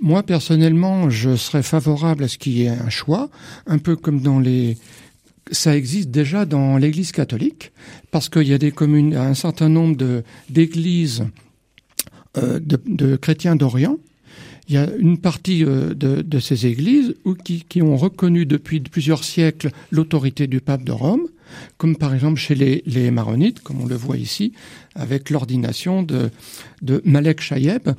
Moi, 0.00 0.22
personnellement, 0.22 1.10
je 1.10 1.36
serais 1.36 1.62
favorable 1.62 2.24
à 2.24 2.28
ce 2.28 2.38
qu'il 2.38 2.52
y 2.56 2.62
ait 2.64 2.68
un 2.68 2.88
choix, 2.90 3.28
un 3.66 3.78
peu 3.78 3.96
comme 3.96 4.20
dans 4.20 4.38
les 4.40 4.76
ça 5.50 5.76
existe 5.76 6.10
déjà 6.10 6.44
dans 6.44 6.76
l'Église 6.76 7.12
catholique, 7.12 7.72
parce 8.10 8.28
qu'il 8.28 8.48
y 8.48 8.52
a 8.52 8.58
des 8.58 8.72
communes, 8.72 9.14
un 9.14 9.34
certain 9.34 9.68
nombre 9.68 10.22
d'églises 10.50 11.24
euh, 12.36 12.60
de, 12.60 13.16
chrétiens 13.16 13.56
d'Orient. 13.56 13.98
Il 14.68 14.74
y 14.74 14.78
a 14.78 14.88
une 14.98 15.18
partie 15.18 15.64
euh, 15.64 15.94
de, 15.94 16.38
ces 16.40 16.66
églises 16.66 17.14
qui, 17.44 17.82
ont 17.82 17.96
reconnu 17.96 18.46
depuis 18.46 18.80
plusieurs 18.80 19.22
siècles 19.22 19.70
l'autorité 19.90 20.46
du 20.46 20.60
pape 20.60 20.82
de 20.82 20.92
Rome, 20.92 21.28
comme 21.78 21.96
par 21.96 22.12
exemple 22.12 22.38
chez 22.38 22.54
les, 22.54 23.10
maronites, 23.10 23.60
comme 23.60 23.80
on 23.80 23.86
le 23.86 23.94
voit 23.94 24.16
ici, 24.16 24.52
avec 24.94 25.30
l'ordination 25.30 26.02
de, 26.02 26.30
de 26.82 27.00
Malek 27.04 27.40
Chayeb, 27.40 27.90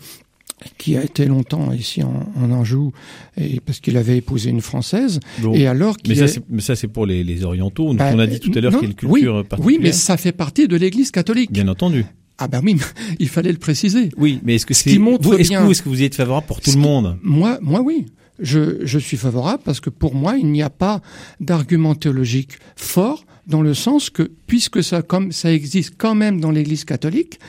qui 0.78 0.98
a 0.98 1.04
été 1.04 1.26
longtemps 1.26 1.72
ici 1.72 2.02
en, 2.04 2.32
en 2.36 2.52
Anjou, 2.52 2.92
et 3.40 3.60
parce 3.60 3.80
qu'il 3.80 3.96
avait 3.98 4.18
épousé 4.18 4.50
une 4.50 4.62
française. 4.62 5.20
Bon. 5.40 5.54
Et 5.54 5.68
alors, 5.68 5.96
mais, 6.08 6.16
ça, 6.28 6.40
mais 6.50 6.62
ça, 6.62 6.76
c'est 6.76 6.88
pour 6.88 7.06
les, 7.06 7.24
les 7.24 7.44
orientaux. 7.44 7.94
Bah, 7.94 8.10
on 8.14 8.20
a 8.20 8.26
dit 8.28 8.40
tout 8.40 8.52
à 8.56 8.62
l'heure 8.62 8.72
qu'il 8.72 8.82
y 8.82 8.86
a 8.86 8.90
une 8.90 8.96
culture 8.96 9.36
oui, 9.36 9.44
particulière. 9.44 9.66
Oui, 9.66 9.80
mais 9.84 9.92
ça 9.92 10.18
fait 10.18 10.32
partie 10.32 10.68
de 10.68 10.76
l'Église 10.76 11.12
catholique. 11.12 11.52
Bien 11.52 11.68
entendu. 11.68 12.06
Ah 12.40 12.48
ben 12.48 12.62
oui, 12.64 12.76
il 13.20 13.30
fallait 13.30 13.52
le 13.52 13.58
préciser. 13.58 14.10
Oui, 14.18 14.40
mais 14.44 14.56
est-ce 14.56 14.66
que 14.66 14.74
Ce 14.74 14.84
c'est 14.84 14.90
qui 14.92 15.00
montre 15.00 15.40
est-ce 15.40 15.50
bien- 15.50 15.60
que, 15.62 15.66
vous- 15.66 15.72
est-ce 15.72 15.82
que 15.82 15.90
vous 15.90 16.02
y 16.02 16.06
êtes 16.06 16.16
favorable 16.16 16.46
pour 16.48 16.60
tout 16.62 16.72
Ce 16.72 16.76
le 16.76 16.82
qui- 16.82 16.88
monde? 16.88 17.18
Moi, 17.24 17.58
moi 17.62 17.82
oui. 17.82 18.06
Je, 18.40 18.86
je 18.86 19.00
suis 19.00 19.18
favorable 19.18 19.64
parce 19.66 19.80
que 19.80 19.90
pour 19.90 20.14
moi, 20.14 20.38
il 20.38 20.46
n'y 20.52 20.62
a 20.62 20.70
pas 20.70 21.02
d'argument 21.40 21.96
théologique 21.96 22.60
fort 22.76 23.26
dans 23.48 23.64
le 23.64 23.74
sens 23.74 24.12
que 24.12 24.30
puisque 24.46 24.84
ça 24.84 25.02
comme 25.02 25.32
ça 25.32 25.52
existe 25.52 25.94
quand 25.98 26.14
même 26.14 26.40
dans 26.40 26.52
l'Église 26.52 26.86
catholique, 26.86 27.40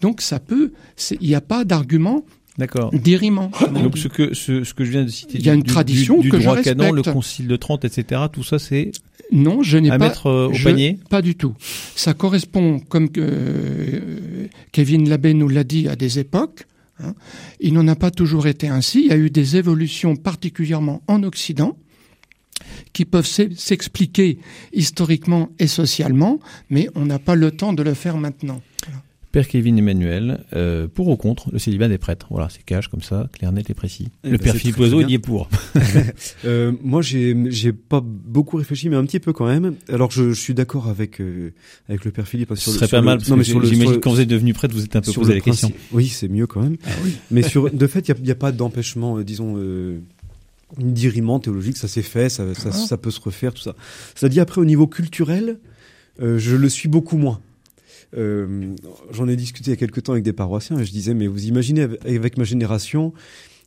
donc 0.00 0.20
ça 0.20 0.40
peut, 0.40 0.72
il 1.20 1.28
n'y 1.28 1.36
a 1.36 1.40
pas 1.40 1.64
d'argument 1.64 2.24
D'accord. 2.58 2.90
on 2.92 2.98
Donc 3.82 3.96
ce 3.96 4.08
que 4.08 4.34
ce, 4.34 4.62
ce 4.64 4.74
que 4.74 4.84
je 4.84 4.90
viens 4.90 5.04
de 5.04 5.08
citer, 5.08 5.38
Il 5.38 5.46
y 5.46 5.48
a 5.50 5.54
une 5.54 5.62
du- 5.62 5.70
tradition 5.70 6.16
du, 6.18 6.24
du 6.24 6.30
que 6.30 6.38
je 6.38 6.44
droit 6.44 6.56
canon, 6.62 6.92
le. 6.92 7.02
Concile 7.02 7.48
de 7.48 7.56
Trente, 7.56 7.84
etc. 7.86 8.20
Tout 8.30 8.44
ça, 8.44 8.58
c'est 8.58 8.92
Non, 9.32 9.62
je 9.62 9.78
n'ai 9.78 9.90
à 9.90 9.98
pas. 9.98 10.08
mettre 10.08 10.26
euh, 10.26 10.48
au 10.48 10.52
je- 10.52 10.64
panier. 10.64 10.98
Pas 11.08 11.22
du 11.22 11.34
tout. 11.34 11.54
Ça 11.96 12.12
correspond, 12.12 12.78
comme 12.80 13.08
euh, 13.16 14.48
Kevin 14.72 15.08
Labbé 15.08 15.32
nous 15.32 15.48
l'a 15.48 15.64
dit, 15.64 15.88
à 15.88 15.96
des 15.96 16.18
époques. 16.18 16.66
hein. 17.02 17.14
Il 17.60 17.72
n'en 17.72 17.88
a 17.88 17.96
pas 17.96 18.10
toujours 18.10 18.46
été 18.46 18.68
ainsi. 18.68 19.00
Il 19.04 19.08
y 19.08 19.12
a 19.12 19.16
eu 19.16 19.30
des 19.30 19.56
évolutions, 19.56 20.14
particulièrement 20.16 21.02
en 21.08 21.22
Occident, 21.22 21.78
qui 22.92 23.06
peuvent 23.06 23.26
s'e- 23.26 23.54
s'expliquer 23.56 24.38
historiquement 24.74 25.48
et 25.58 25.66
socialement, 25.66 26.38
mais 26.68 26.88
on 26.94 27.06
n'a 27.06 27.18
pas 27.18 27.34
le 27.34 27.50
temps 27.50 27.72
de 27.72 27.82
le 27.82 27.94
faire 27.94 28.18
maintenant. 28.18 28.60
Père 29.32 29.48
Kevin 29.48 29.78
Emmanuel, 29.78 30.44
euh, 30.54 30.86
pour 30.88 31.08
ou 31.08 31.16
contre 31.16 31.50
le 31.50 31.58
célibat 31.58 31.88
des 31.88 31.96
prêtres 31.96 32.26
Voilà, 32.30 32.48
c'est 32.50 32.62
cash 32.64 32.88
comme 32.88 33.00
ça, 33.00 33.28
clair, 33.32 33.50
net 33.50 33.70
et 33.70 33.74
précis. 33.74 34.08
Eh 34.24 34.28
le 34.30 34.36
ben, 34.36 34.44
Père 34.44 34.54
Philippe 34.56 34.78
Oiseau, 34.78 35.00
il 35.00 35.10
y 35.10 35.14
est 35.14 35.18
pour. 35.18 35.48
Euh, 36.44 36.72
moi, 36.82 37.02
j'ai 37.02 37.36
j'ai 37.50 37.72
pas 37.72 38.00
beaucoup 38.04 38.56
réfléchi, 38.56 38.88
mais 38.88 38.96
un 38.96 39.04
petit 39.04 39.20
peu 39.20 39.32
quand 39.32 39.46
même. 39.46 39.74
Alors, 39.88 40.10
je, 40.10 40.30
je 40.30 40.40
suis 40.40 40.54
d'accord 40.54 40.88
avec 40.88 41.20
euh, 41.20 41.52
avec 41.88 42.04
le 42.04 42.10
père 42.10 42.26
Philippe 42.28 42.48
Ce 42.54 42.70
le- 42.70 42.76
serait 42.76 42.86
sur 42.86 42.96
pas 42.96 43.00
le- 43.00 43.04
mal, 43.06 43.18
parce 43.18 43.28
non, 43.30 43.36
que 43.36 43.38
mais 43.38 43.44
sur 43.44 43.60
le- 43.60 43.66
j'imagine 43.66 43.82
sur 43.84 43.90
que 43.92 43.94
le- 43.96 44.00
quand 44.00 44.10
vous 44.12 44.20
êtes 44.20 44.28
devenu 44.28 44.52
prêtre, 44.52 44.74
vous 44.74 44.84
êtes 44.84 44.96
un 44.96 45.00
peu 45.00 45.10
sur 45.10 45.22
posé 45.22 45.34
la 45.34 45.40
question. 45.40 45.72
Oui, 45.92 46.08
c'est 46.08 46.28
mieux 46.28 46.46
quand 46.46 46.60
même. 46.62 46.76
Mais 47.30 47.42
sur, 47.42 47.70
de 47.70 47.86
fait, 47.86 48.08
il 48.08 48.22
n'y 48.22 48.30
a, 48.30 48.34
pas 48.34 48.52
d'empêchement, 48.52 49.18
euh, 49.18 49.24
disons, 49.24 49.54
euh, 49.56 49.98
d'irriment 50.78 51.38
théologique. 51.38 51.76
Ça 51.76 51.88
s'est 51.88 52.02
fait, 52.02 52.28
ça, 52.28 52.54
ça, 52.54 52.70
Ah. 52.72 52.76
ça 52.76 52.96
peut 52.98 53.10
se 53.10 53.20
refaire, 53.20 53.54
tout 53.54 53.62
ça. 53.62 53.74
Cela 54.14 54.28
dit, 54.28 54.40
après, 54.40 54.60
au 54.60 54.64
niveau 54.64 54.86
culturel, 54.86 55.58
euh, 56.20 56.38
je 56.38 56.56
le 56.56 56.68
suis 56.68 56.88
beaucoup 56.88 57.16
moins. 57.16 57.40
Euh, 58.16 58.74
J'en 59.12 59.28
ai 59.28 59.36
discuté 59.36 59.70
il 59.70 59.74
y 59.74 59.74
a 59.74 59.76
quelque 59.76 60.00
temps 60.00 60.12
avec 60.12 60.24
des 60.24 60.32
paroissiens 60.32 60.78
et 60.78 60.84
je 60.84 60.92
disais, 60.92 61.14
mais 61.14 61.26
vous 61.26 61.46
imaginez 61.46 61.82
avec, 61.82 62.04
avec 62.06 62.36
ma 62.38 62.44
génération, 62.44 63.12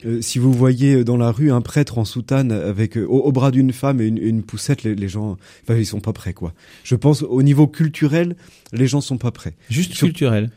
euh, 0.06 0.22
si 0.22 0.40
vous 0.40 0.52
voyez 0.54 1.04
dans 1.04 1.18
la 1.18 1.32
rue 1.32 1.52
un 1.52 1.62
prêtre 1.62 1.98
en 1.98 2.06
soutane 2.06 2.52
avec 2.52 2.98
euh, 2.98 3.06
au, 3.06 3.20
au 3.22 3.32
bras 3.32 3.50
d'une 3.52 3.72
femme 3.74 4.02
et 4.02 4.06
une, 4.08 4.18
une 4.18 4.44
poussette, 4.44 4.84
les, 4.84 4.94
les 4.96 5.08
gens, 5.08 5.38
enfin, 5.64 5.78
ils 5.80 5.86
sont 5.86 6.02
pas 6.02 6.14
prêts, 6.14 6.34
quoi. 6.34 6.54
Je 6.84 6.96
pense 6.96 7.24
au 7.24 7.42
niveau 7.44 7.66
culturel, 7.68 8.36
les 8.74 8.88
gens 8.88 9.02
sont 9.02 9.18
pas 9.18 9.32
prêts. 9.32 9.56
Juste 9.70 9.94
Sur- 9.94 10.08
culturel. 10.08 10.50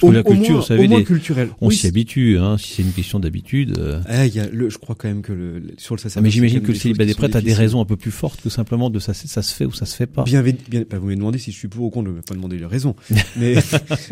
Que 0.00 0.06
la 0.12 0.22
culture, 0.22 0.50
moins, 0.50 0.60
vous 0.60 0.66
savez, 0.66 0.84
au 0.84 0.88
moins 0.88 0.98
les- 1.00 1.48
on 1.60 1.68
Oui, 1.68 1.74
s'y 1.76 1.86
habitue. 1.86 2.38
Hein, 2.38 2.56
si 2.58 2.74
c'est 2.74 2.82
une 2.82 2.92
question 2.92 3.18
d'habitude. 3.20 3.76
euh. 3.78 4.00
eh, 4.08 4.26
il 4.26 4.34
y 4.34 4.40
a 4.40 4.48
le, 4.48 4.70
je 4.70 4.78
crois 4.78 4.94
quand 4.94 5.08
même 5.08 5.22
que 5.22 5.32
le, 5.32 5.62
sur 5.76 5.94
le 5.94 6.00
sacerdoce. 6.00 6.24
mais 6.24 6.30
j'imagine 6.30 6.60
que 6.60 6.68
le 6.72 6.74
célibat 6.78 7.04
des 7.04 7.14
prêtres 7.14 7.36
a 7.36 7.40
des 7.40 7.54
raisons 7.54 7.80
un 7.80 7.84
peu 7.84 7.96
plus 7.96 8.10
fortes 8.10 8.40
que 8.40 8.48
simplement 8.48 8.90
de 8.90 8.98
ça, 8.98 9.12
ça 9.14 9.42
se 9.42 9.54
fait 9.54 9.64
ou 9.64 9.72
ça 9.72 9.86
se 9.86 9.96
fait 9.96 10.06
pas. 10.06 10.24
Bien, 10.24 10.42
bien, 10.42 10.54
bah, 10.88 10.98
vous 10.98 11.04
m'avez 11.06 11.16
demandé 11.16 11.38
si 11.38 11.50
je 11.52 11.56
suis 11.56 11.68
pour 11.68 11.84
ou 11.84 11.90
contre, 11.90 12.06
je 12.06 12.12
ne 12.12 12.16
vais 12.16 12.22
pas 12.22 12.34
demander 12.34 12.58
les 12.58 12.66
raisons. 12.66 12.94
mais, 13.36 13.54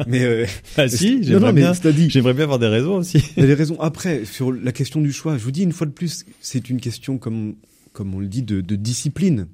mais, 0.07 0.23
euh, 0.25 0.47
Ah 0.77 0.87
non, 0.87 1.53
mais 1.53 1.63
c'est-à-dire, 1.75 2.11
j'aimerais 2.11 2.35
bien 2.35 2.45
avoir 2.45 2.59
des 2.59 2.67
raisons 2.69 2.97
aussi. 2.97 3.23
des 3.37 3.55
raisons. 3.55 3.81
Après, 3.81 4.25
sur 4.25 4.53
la 4.53 4.73
question 4.73 5.01
du 5.01 5.13
choix, 5.13 5.39
je 5.39 5.43
vous 5.45 5.51
dis 5.53 5.63
une 5.63 5.73
fois 5.73 5.87
de 5.87 5.93
plus, 5.93 6.25
c'est 6.41 6.69
une 6.71 6.81
question 6.81 7.19
comme, 7.19 7.55
comme 7.93 8.15
on 8.15 8.19
le 8.21 8.27
dit 8.29 8.43
de, 8.43 8.61
de 8.61 8.77
discipline. 8.77 9.47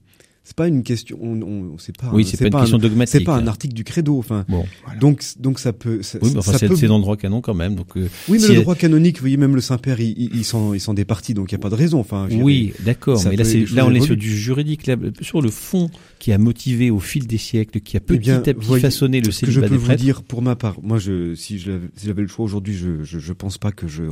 C'est 0.44 0.56
pas 0.56 0.66
une 0.66 0.82
question, 0.82 1.16
on, 1.22 1.40
on, 1.40 1.78
c'est 1.78 1.96
pas, 1.96 2.10
Oui, 2.12 2.24
un- 2.24 2.26
c'est 2.26 2.36
pas 2.36 2.46
une 2.48 2.54
un- 2.56 2.60
question 2.62 2.78
dogmatique. 2.78 3.12
c'est 3.12 3.24
pas 3.24 3.36
un 3.36 3.46
article 3.46 3.74
du 3.74 3.84
credo. 3.84 4.18
Enfin, 4.18 4.44
Bon, 4.48 4.64
donc, 5.00 5.22
donc 5.38 5.60
ça 5.60 5.72
peut, 5.72 6.02
ça, 6.02 6.18
oui, 6.20 6.30
mais 6.32 6.38
enfin, 6.40 6.58
c'est 6.58 6.66
peut 6.66 6.86
dans 6.88 6.96
le 6.98 7.02
droit 7.02 7.16
canon 7.16 7.40
quand 7.40 7.54
même. 7.54 7.76
Donc, 7.76 7.96
euh, 7.96 8.08
Oui, 8.28 8.38
mais 8.38 8.38
Si 8.40 8.48
le 8.48 8.54
elle- 8.56 8.60
droit 8.62 8.74
canonique, 8.74 9.18
vous 9.18 9.22
voyez, 9.22 9.36
même 9.36 9.54
le 9.54 9.60
Saint-Père, 9.60 10.00
il, 10.00 10.14
il, 10.18 10.34
il 10.34 10.44
s'en, 10.44 10.74
il 10.74 10.80
s'en 10.80 10.94
départit, 10.94 11.34
donc 11.34 11.52
il 11.52 11.54
n'y 11.54 11.60
a 11.60 11.62
pas 11.62 11.70
de 11.70 11.76
raison. 11.76 12.00
Enfin, 12.00 12.26
oui, 12.32 12.72
d'accord. 12.80 13.22
Mais 13.30 13.36
là, 13.36 13.44
c'est 13.44 13.70
là, 13.72 13.86
on 13.86 13.94
est 13.94 14.00
sur 14.00 14.16
du 14.16 14.36
juridique, 14.36 14.88
là, 14.88 14.96
sur 15.20 15.42
le 15.42 15.48
fond 15.50 15.90
qui 16.18 16.32
a 16.32 16.38
motivé 16.38 16.90
au 16.90 16.98
fil 16.98 17.28
des 17.28 17.38
siècles, 17.38 17.80
qui 17.80 17.96
a 17.96 18.00
petit 18.00 18.16
Eh 18.16 18.18
bien, 18.18 18.38
à 18.38 18.40
petit 18.40 18.54
voyez, 18.66 18.82
façonné 18.82 19.20
le 19.20 19.30
Ce 19.30 19.42
que 19.42 19.46
je 19.46 19.60
célibat 19.60 19.68
peux 19.68 19.76
des 19.76 19.92
vous 19.92 19.94
dire 19.94 20.22
pour 20.24 20.42
ma 20.42 20.56
part, 20.56 20.76
moi, 20.82 20.98
je, 20.98 21.36
si 21.36 21.58
j'avais 21.60 22.22
le 22.22 22.26
choix 22.28 22.44
aujourd'hui, 22.44 22.74
je, 22.74 23.04
je, 23.04 23.20
je 23.20 23.32
pense 23.32 23.58
pas 23.58 23.70
que 23.70 23.86
je 23.86 24.02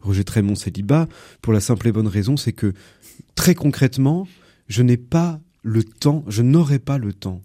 rejetterais 0.00 0.40
mon 0.40 0.54
célibat 0.54 1.08
pour 1.42 1.52
la 1.52 1.60
simple 1.60 1.88
et 1.88 1.92
bonne 1.92 2.08
raison, 2.08 2.38
c'est 2.38 2.52
que 2.54 2.72
très 3.34 3.54
concrètement, 3.54 4.26
je 4.68 4.82
n'ai 4.82 4.96
pas 4.96 5.40
le 5.64 5.82
temps, 5.82 6.24
je 6.28 6.42
n'aurai 6.42 6.78
pas 6.78 6.98
le 6.98 7.12
temps 7.12 7.42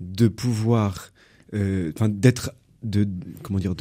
de 0.00 0.28
pouvoir, 0.28 1.12
euh, 1.54 1.92
enfin, 1.94 2.10
d'être 2.10 2.52
de 2.82 3.08
comment 3.44 3.60
dire 3.60 3.76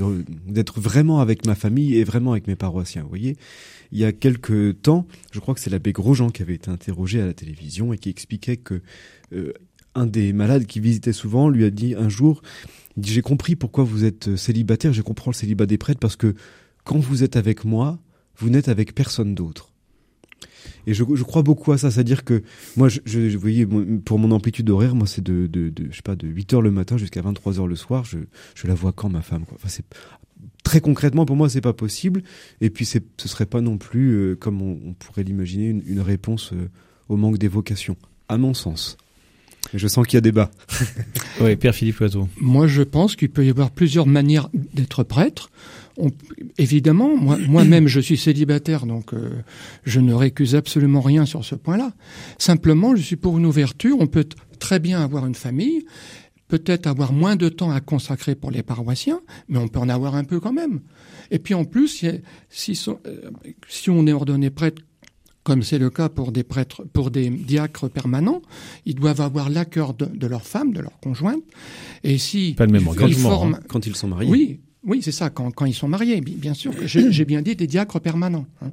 d'être 0.48 0.80
vraiment 0.80 1.22
avec 1.22 1.48
ma 1.48 1.56
famille 1.56 1.96
et 1.96 2.04
vraiment 2.04 2.34
avec 2.34 2.46
mes 2.48 2.56
paroissiens. 2.56 3.02
Vous 3.02 3.10
voyez, 3.10 3.36
il 3.92 3.98
y 3.98 4.06
a 4.06 4.12
quelques 4.12 4.80
temps, 4.84 5.08
je 5.32 5.40
crois 5.40 5.56
que 5.56 5.60
c'est 5.60 5.72
l'abbé 5.72 5.92
Grosjean 5.92 6.30
qui 6.30 6.44
avait 6.44 6.54
été 6.54 6.70
interrogé 6.70 7.20
à 7.20 7.26
la 7.26 7.34
télévision 7.34 7.94
et 7.94 7.98
qui 7.98 8.10
expliquait 8.10 8.58
que 8.58 8.82
euh, 9.34 9.54
un 9.96 10.06
des 10.06 10.34
malades 10.34 10.68
qui 10.68 10.80
visitait 10.80 11.14
souvent 11.14 11.50
lui 11.50 11.66
a 11.66 11.72
dit 11.72 11.96
un 11.96 12.10
jour, 12.10 12.44
dit 12.96 13.12
j'ai 13.12 13.24
compris 13.24 13.56
pourquoi 13.56 13.84
vous 13.84 14.06
êtes 14.06 14.36
célibataire, 14.36 14.94
je 14.94 15.02
comprends 15.02 15.32
le 15.32 15.36
célibat 15.36 15.66
des 15.66 15.80
prêtres 15.80 16.00
parce 16.00 16.16
que 16.16 16.36
quand 16.84 17.00
vous 17.00 17.24
êtes 17.24 17.36
avec 17.36 17.66
moi, 17.66 18.00
vous 18.38 18.52
n'êtes 18.52 18.70
avec 18.70 18.94
personne 18.94 19.34
d'autre. 19.34 19.71
Et 20.88 20.94
je, 20.94 21.04
crois 21.04 21.44
beaucoup 21.44 21.72
à 21.72 21.78
ça, 21.78 21.92
c'est-à-dire 21.92 22.24
que 22.24 22.44
moi, 22.76 22.90
je, 22.90 23.00
vous 23.34 23.40
voyez, 23.40 23.68
pour 24.04 24.20
mon 24.20 24.32
amplitude 24.32 24.70
horaire, 24.70 24.96
moi, 24.96 25.08
c'est 25.08 25.24
de, 25.24 25.48
de, 25.48 25.72
je 25.90 25.96
sais 25.96 26.02
pas, 26.02 26.16
de 26.16 26.28
8 26.28 26.54
heures 26.54 26.62
le 26.62 26.72
matin 26.72 26.98
jusqu'à 26.98 27.22
23 27.22 27.60
heures 27.60 27.68
le 27.68 27.76
soir. 27.76 28.04
Je, 28.06 28.18
la 28.68 28.74
vois 28.74 28.92
quand 28.92 29.10
ma 29.10 29.22
femme. 29.22 29.44
Enfin, 29.54 29.68
c'est 29.68 29.86
très 30.64 30.82
concrètement 30.82 31.26
pour 31.26 31.36
moi, 31.36 31.50
c'est 31.50 31.62
pas 31.62 31.74
possible. 31.74 32.24
Et 32.62 32.70
puis, 32.70 32.86
ce 32.86 33.00
serait 33.18 33.46
pas 33.46 33.62
non 33.62 33.78
plus, 33.78 34.12
euh, 34.12 34.36
comme 34.36 34.62
on, 34.62 34.94
pourrait 34.94 35.24
l'imaginer, 35.24 35.68
une, 35.68 35.84
une 35.86 36.02
réponse 36.02 36.54
euh, 36.54 36.70
au 37.10 37.18
manque 37.18 37.38
d'évocation, 37.38 37.98
à 38.30 38.38
mon 38.38 38.54
sens. 38.54 38.98
Je 39.74 39.88
sens 39.88 40.06
qu'il 40.06 40.16
y 40.16 40.18
a 40.18 40.22
débat. 40.22 40.52
Oui, 41.40 41.56
Père 41.56 41.74
Philippe 41.74 41.98
Loiseau. 41.98 42.28
Moi, 42.40 42.68
je 42.68 42.84
pense 42.84 43.16
qu'il 43.16 43.30
peut 43.30 43.44
y 43.46 43.50
avoir 43.50 43.72
plusieurs 43.72 44.06
manières 44.06 44.50
d'être 44.54 45.02
prêtre. 45.04 45.50
On- 45.98 46.12
évidemment, 46.58 47.16
moi- 47.18 47.38
moi-même, 47.48 47.88
je 47.88 48.00
suis 48.00 48.18
célibataire, 48.18 48.86
donc 48.86 49.14
euh, 49.14 49.30
je 49.84 50.00
ne 50.00 50.14
récuse 50.14 50.56
absolument 50.56 51.02
rien 51.02 51.26
sur 51.26 51.44
ce 51.44 51.56
point-là. 51.56 51.94
Simplement, 52.38 52.96
je 52.96 53.02
suis 53.02 53.16
pour 53.16 53.38
une 53.38 53.46
ouverture. 53.46 53.98
On 54.00 54.08
peut 54.08 54.26
très 54.60 54.80
bien 54.80 55.02
avoir 55.02 55.26
une 55.26 55.36
famille, 55.36 55.86
peut-être 56.48 56.86
avoir 56.86 57.12
moins 57.14 57.36
de 57.36 57.50
temps 57.50 57.72
à 57.72 57.80
consacrer 57.82 58.36
pour 58.36 58.52
les 58.52 58.62
paroissiens, 58.62 59.22
mais 59.50 59.58
on 59.58 59.68
peut 59.68 59.80
en 59.80 59.90
avoir 59.90 60.16
un 60.16 60.24
peu 60.24 60.40
quand 60.40 60.54
même. 60.54 60.82
Et 61.32 61.40
puis 61.40 61.54
en 61.56 61.64
plus, 61.66 61.88
si, 61.88 62.08
si, 62.50 62.76
sont- 62.76 63.00
euh, 63.08 63.32
si 63.68 63.90
on 63.90 64.06
est 64.06 64.14
ordonné 64.14 64.50
prêtre, 64.50 64.82
comme 65.44 65.64
c'est 65.64 65.80
le 65.80 65.90
cas 65.90 66.08
pour 66.10 66.32
des 66.32 66.44
prêtres, 66.44 66.84
pour 66.94 67.10
des 67.12 67.30
diacres 67.30 67.90
permanents, 67.90 68.42
ils 68.86 68.96
doivent 68.96 69.22
avoir 69.22 69.50
l'accord 69.50 69.94
de, 69.94 70.06
de 70.06 70.28
leur 70.28 70.46
femme, 70.46 70.72
de 70.74 70.80
leur 70.82 71.00
conjointe. 71.00 71.42
Et 72.04 72.18
si 72.18 72.54
Pas 72.56 72.66
le 72.68 72.72
même 72.74 72.84
ils 72.84 72.90
engagement, 72.90 73.30
forment- 73.30 73.60
Quand 73.68 73.86
ils 73.88 73.96
sont 73.96 74.08
mariés. 74.08 74.30
oui, 74.30 74.60
oui, 74.84 75.02
c'est 75.04 75.12
ça, 75.12 75.30
quand, 75.30 75.52
quand 75.52 75.66
ils 75.66 75.74
sont 75.74 75.88
mariés, 75.88 76.22
bi- 76.22 76.36
bien 76.36 76.54
sûr. 76.54 76.74
J'ai 76.86 77.12
j'ai 77.12 77.26
bien 77.26 77.42
dit 77.42 77.56
des 77.56 77.68
diacres 77.68 78.00
permanents. 78.00 78.46
hein. 78.62 78.72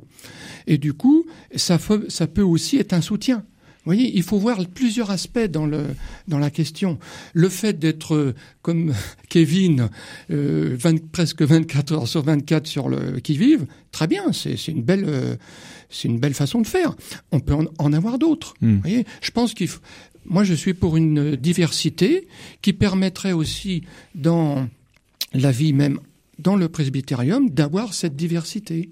Et 0.66 0.78
du 0.78 0.92
coup, 0.94 1.24
ça 1.56 1.78
peut 1.78 2.42
aussi 2.42 2.76
être 2.78 2.92
un 2.92 3.00
soutien. 3.00 3.44
Vous 3.84 3.94
voyez, 3.94 4.14
il 4.14 4.22
faut 4.22 4.38
voir 4.38 4.58
plusieurs 4.66 5.10
aspects 5.10 5.38
dans, 5.38 5.64
le, 5.64 5.86
dans 6.26 6.38
la 6.38 6.50
question. 6.50 6.98
Le 7.32 7.48
fait 7.48 7.78
d'être, 7.78 8.14
euh, 8.14 8.34
comme 8.60 8.92
Kevin, 9.28 9.88
euh, 10.30 10.76
20 10.78 11.08
presque 11.10 11.42
24 11.42 11.92
heures 11.92 12.08
sur 12.08 12.22
24 12.22 12.66
sur 12.66 12.88
le 12.88 13.20
qui-vive, 13.20 13.66
très 13.92 14.06
bien, 14.06 14.32
c'est 14.32 14.68
une 14.68 14.82
belle... 14.82 15.04
euh, 15.06 15.36
c'est 15.90 16.08
une 16.08 16.18
belle 16.18 16.34
façon 16.34 16.60
de 16.60 16.66
faire. 16.66 16.94
On 17.32 17.40
peut 17.40 17.54
en, 17.54 17.64
en 17.78 17.92
avoir 17.94 18.18
d'autres. 18.18 18.52
Hmm. 18.60 18.74
Vous 18.74 18.80
voyez, 18.82 19.06
je 19.22 19.30
pense 19.30 19.54
qu'il 19.54 19.68
faut. 19.68 19.80
Moi, 20.26 20.44
je 20.44 20.52
suis 20.52 20.74
pour 20.74 20.98
une 20.98 21.36
diversité 21.36 22.28
qui 22.60 22.74
permettrait 22.74 23.32
aussi 23.32 23.84
dans 24.14 24.68
la 25.32 25.50
vie 25.50 25.72
même 25.72 25.98
dans 26.38 26.56
le 26.56 26.68
presbytérium 26.68 27.50
d'avoir 27.50 27.94
cette 27.94 28.16
diversité. 28.16 28.90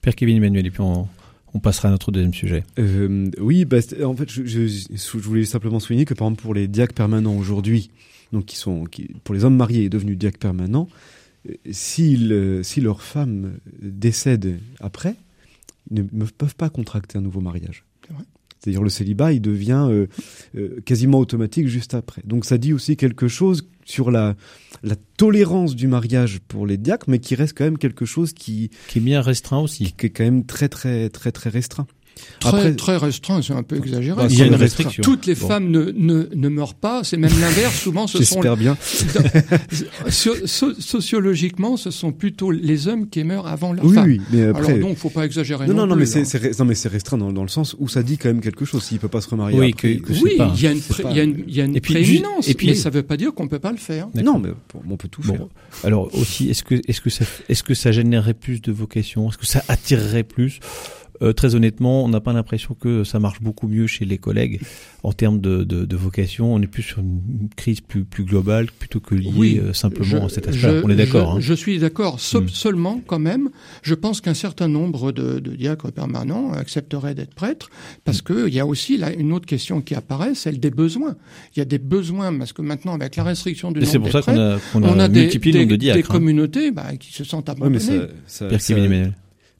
Père 0.00 0.14
Kevin 0.14 0.36
Emmanuel, 0.36 0.66
et 0.66 0.70
puis 0.70 0.80
on, 0.80 1.08
On 1.54 1.58
passera 1.58 1.88
à 1.88 1.90
notre 1.90 2.10
deuxième 2.10 2.34
sujet. 2.34 2.64
Euh, 2.78 3.30
oui, 3.38 3.64
bah, 3.64 3.78
en 4.04 4.16
fait, 4.16 4.30
je, 4.30 4.44
je, 4.44 4.66
je, 4.66 5.18
voulais 5.18 5.44
simplement 5.44 5.80
souligner 5.80 6.04
que 6.04 6.14
par 6.14 6.26
exemple 6.26 6.42
pour 6.42 6.54
les 6.54 6.68
diacres 6.68 6.94
permanents 6.94 7.36
aujourd'hui, 7.36 7.90
donc 8.32 8.46
qui 8.46 8.56
sont 8.56 8.84
qui, 8.84 9.08
pour 9.24 9.34
les 9.34 9.44
hommes 9.44 9.56
mariés 9.56 9.84
et 9.84 9.88
devenus 9.88 10.16
diacres 10.16 10.38
permanents, 10.38 10.88
euh, 11.48 11.54
s'ils 11.70 12.32
euh, 12.32 12.62
si 12.62 12.80
leur 12.80 13.02
femme 13.02 13.54
décède 13.80 14.58
après, 14.80 15.16
ils 15.90 16.06
ne 16.10 16.24
peuvent 16.24 16.54
pas 16.54 16.70
contracter 16.70 17.18
un 17.18 17.22
nouveau 17.22 17.40
mariage. 17.40 17.84
C'est-à-dire 18.62 18.82
le 18.82 18.90
célibat, 18.90 19.32
il 19.32 19.40
devient 19.40 19.88
euh, 19.90 20.06
euh, 20.56 20.80
quasiment 20.84 21.18
automatique 21.18 21.66
juste 21.66 21.94
après. 21.94 22.22
Donc 22.24 22.44
ça 22.44 22.58
dit 22.58 22.72
aussi 22.72 22.96
quelque 22.96 23.26
chose 23.26 23.68
sur 23.84 24.10
la, 24.10 24.34
la 24.82 24.96
tolérance 25.16 25.74
du 25.74 25.86
mariage 25.86 26.40
pour 26.48 26.66
les 26.66 26.76
diacres, 26.76 27.06
mais 27.08 27.18
qui 27.18 27.34
reste 27.34 27.56
quand 27.56 27.64
même 27.64 27.78
quelque 27.78 28.04
chose 28.04 28.32
qui 28.32 28.70
qui 28.88 28.98
est 28.98 29.02
bien 29.02 29.20
restreint 29.20 29.58
aussi, 29.58 29.86
qui, 29.86 29.92
qui 29.92 30.06
est 30.06 30.10
quand 30.10 30.24
même 30.24 30.44
très 30.46 30.68
très 30.68 31.08
très 31.08 31.32
très 31.32 31.50
restreint. 31.50 31.86
Très, 32.40 32.48
Après, 32.48 32.74
très 32.74 32.96
restreint, 32.96 33.40
c'est 33.40 33.52
un 33.52 33.62
peu 33.62 33.76
exagéré. 33.76 34.16
Bah, 34.16 34.26
il 34.28 34.36
y 34.36 34.42
a 34.42 34.46
une 34.46 34.54
restriction. 34.56 35.02
Toutes 35.02 35.26
les 35.26 35.34
bon. 35.34 35.46
femmes 35.46 35.70
ne, 35.70 35.92
ne, 35.94 36.28
ne 36.34 36.48
meurent 36.48 36.74
pas, 36.74 37.04
c'est 37.04 37.16
même 37.16 37.30
l'inverse. 37.40 37.74
Souvent, 37.78 38.06
ce 38.06 38.22
sont. 38.24 38.42
J'espère 38.42 38.56
bien. 38.56 38.76
so, 40.08 40.34
sociologiquement, 40.46 41.76
ce 41.76 41.90
sont 41.90 42.10
plutôt 42.12 42.50
les 42.50 42.88
hommes 42.88 43.08
qui 43.08 43.22
meurent 43.22 43.46
avant 43.46 43.72
leur 43.72 43.84
oui, 43.84 43.94
femme. 43.94 44.06
Oui, 44.06 44.20
mais 44.32 44.46
après. 44.46 44.72
Alors 44.72 44.88
donc, 44.88 44.96
faut 44.96 45.10
pas 45.10 45.24
exagérer. 45.24 45.66
Non, 45.68 45.74
non, 45.74 45.86
non, 45.86 45.94
plus, 45.94 46.16
mais 46.16 46.24
c'est 46.24 46.58
non, 46.58 46.64
mais 46.64 46.74
c'est 46.74 46.88
restreint 46.88 47.18
dans, 47.18 47.32
dans, 47.32 47.42
le 47.42 47.48
sens 47.48 47.76
où 47.78 47.88
ça 47.88 48.02
dit 48.02 48.18
quand 48.18 48.28
même 48.28 48.40
quelque 48.40 48.64
chose. 48.64 48.82
S'il 48.82 48.98
peut 48.98 49.08
pas 49.08 49.20
se 49.20 49.28
remarier. 49.28 49.58
Oui, 49.58 49.72
après, 49.72 49.96
que, 49.96 50.12
que 50.12 50.12
oui, 50.20 50.36
il 50.36 50.62
y 50.62 50.66
a 50.66 50.72
une, 50.72 50.80
pré, 50.80 51.04
il 51.10 51.16
y 51.16 51.20
a 51.20 51.22
une, 51.22 51.44
il 51.46 51.54
y 51.54 51.60
a 51.60 51.64
une 51.64 51.76
et 51.76 51.80
puis, 51.80 51.94
prééminence. 51.94 52.48
Et 52.48 52.54
puis, 52.54 52.66
mais 52.68 52.74
ça 52.74 52.90
veut 52.90 53.04
pas 53.04 53.16
dire 53.16 53.32
qu'on 53.34 53.46
peut 53.46 53.60
pas 53.60 53.72
le 53.72 53.78
faire. 53.78 54.08
Non, 54.14 54.38
mais 54.38 54.50
on 54.88 54.96
peut 54.96 55.08
tout 55.08 55.22
bon, 55.22 55.34
faire. 55.34 55.46
Alors 55.84 56.12
aussi, 56.14 56.50
est-ce 56.50 56.64
que 56.64 56.80
est-ce 56.88 57.00
que 57.00 57.10
ça 57.10 57.24
est-ce 57.48 57.62
que 57.62 57.74
ça 57.74 57.92
générerait 57.92 58.34
plus 58.34 58.60
de 58.60 58.72
vocations? 58.72 59.28
Est-ce 59.28 59.38
que 59.38 59.46
ça 59.46 59.62
attirerait 59.68 60.24
plus? 60.24 60.58
Euh, 61.22 61.32
très 61.32 61.54
honnêtement, 61.54 62.04
on 62.04 62.08
n'a 62.08 62.20
pas 62.20 62.32
l'impression 62.32 62.74
que 62.74 63.04
ça 63.04 63.20
marche 63.20 63.40
beaucoup 63.40 63.68
mieux 63.68 63.86
chez 63.86 64.04
les 64.04 64.18
collègues 64.18 64.60
en 65.02 65.12
termes 65.12 65.40
de, 65.40 65.62
de, 65.64 65.84
de, 65.84 65.96
vocation. 65.96 66.52
On 66.52 66.60
est 66.60 66.66
plus 66.66 66.82
sur 66.82 66.98
une 66.98 67.48
crise 67.56 67.80
plus, 67.80 68.04
plus 68.04 68.24
globale 68.24 68.66
plutôt 68.78 69.00
que 69.00 69.14
liée 69.14 69.30
oui, 69.34 69.60
euh, 69.62 69.72
simplement 69.72 70.04
je, 70.04 70.16
à 70.16 70.28
cet 70.28 70.48
aspect. 70.48 70.80
On 70.84 70.88
est 70.88 70.96
d'accord. 70.96 71.32
Je, 71.32 71.36
hein. 71.36 71.40
je, 71.40 71.54
suis 71.54 71.78
d'accord. 71.78 72.16
Mm. 72.16 72.48
Seulement, 72.48 73.00
quand 73.06 73.18
même, 73.18 73.50
je 73.82 73.94
pense 73.94 74.20
qu'un 74.20 74.34
certain 74.34 74.68
nombre 74.68 75.12
de, 75.12 75.38
de, 75.38 75.54
diacres 75.54 75.92
permanents 75.92 76.52
accepteraient 76.52 77.14
d'être 77.14 77.34
prêtres 77.34 77.70
parce 78.04 78.22
mm. 78.22 78.24
qu'il 78.24 78.54
y 78.54 78.60
a 78.60 78.66
aussi 78.66 78.96
là 78.96 79.12
une 79.12 79.32
autre 79.32 79.46
question 79.46 79.80
qui 79.80 79.94
apparaît, 79.94 80.34
celle 80.34 80.58
des 80.58 80.70
besoins. 80.70 81.16
Il 81.54 81.60
y 81.60 81.62
a 81.62 81.66
des 81.66 81.78
besoins 81.78 82.36
parce 82.36 82.52
que 82.52 82.62
maintenant, 82.62 82.94
avec 82.94 83.16
la 83.16 83.24
restriction 83.24 83.70
du 83.70 83.80
nombre 83.80 83.90
C'est 83.90 83.98
pour 83.98 84.10
ça 84.10 84.22
qu'on 84.22 84.38
a, 84.38 84.58
on 84.74 84.98
a 84.98 85.08
des, 85.08 85.28
le 85.28 85.52
nombre 85.52 85.70
de 85.70 85.76
diacres. 85.76 85.96
des 85.96 86.02
communautés 86.02 86.70
bah, 86.70 86.96
qui 86.98 87.12
se 87.12 87.24
sentent 87.24 87.48
abandonnées. 87.48 87.78
Ça, 87.78 88.48
ça, 88.50 88.58
ça, 88.58 88.74
Emmanuel 88.74 89.12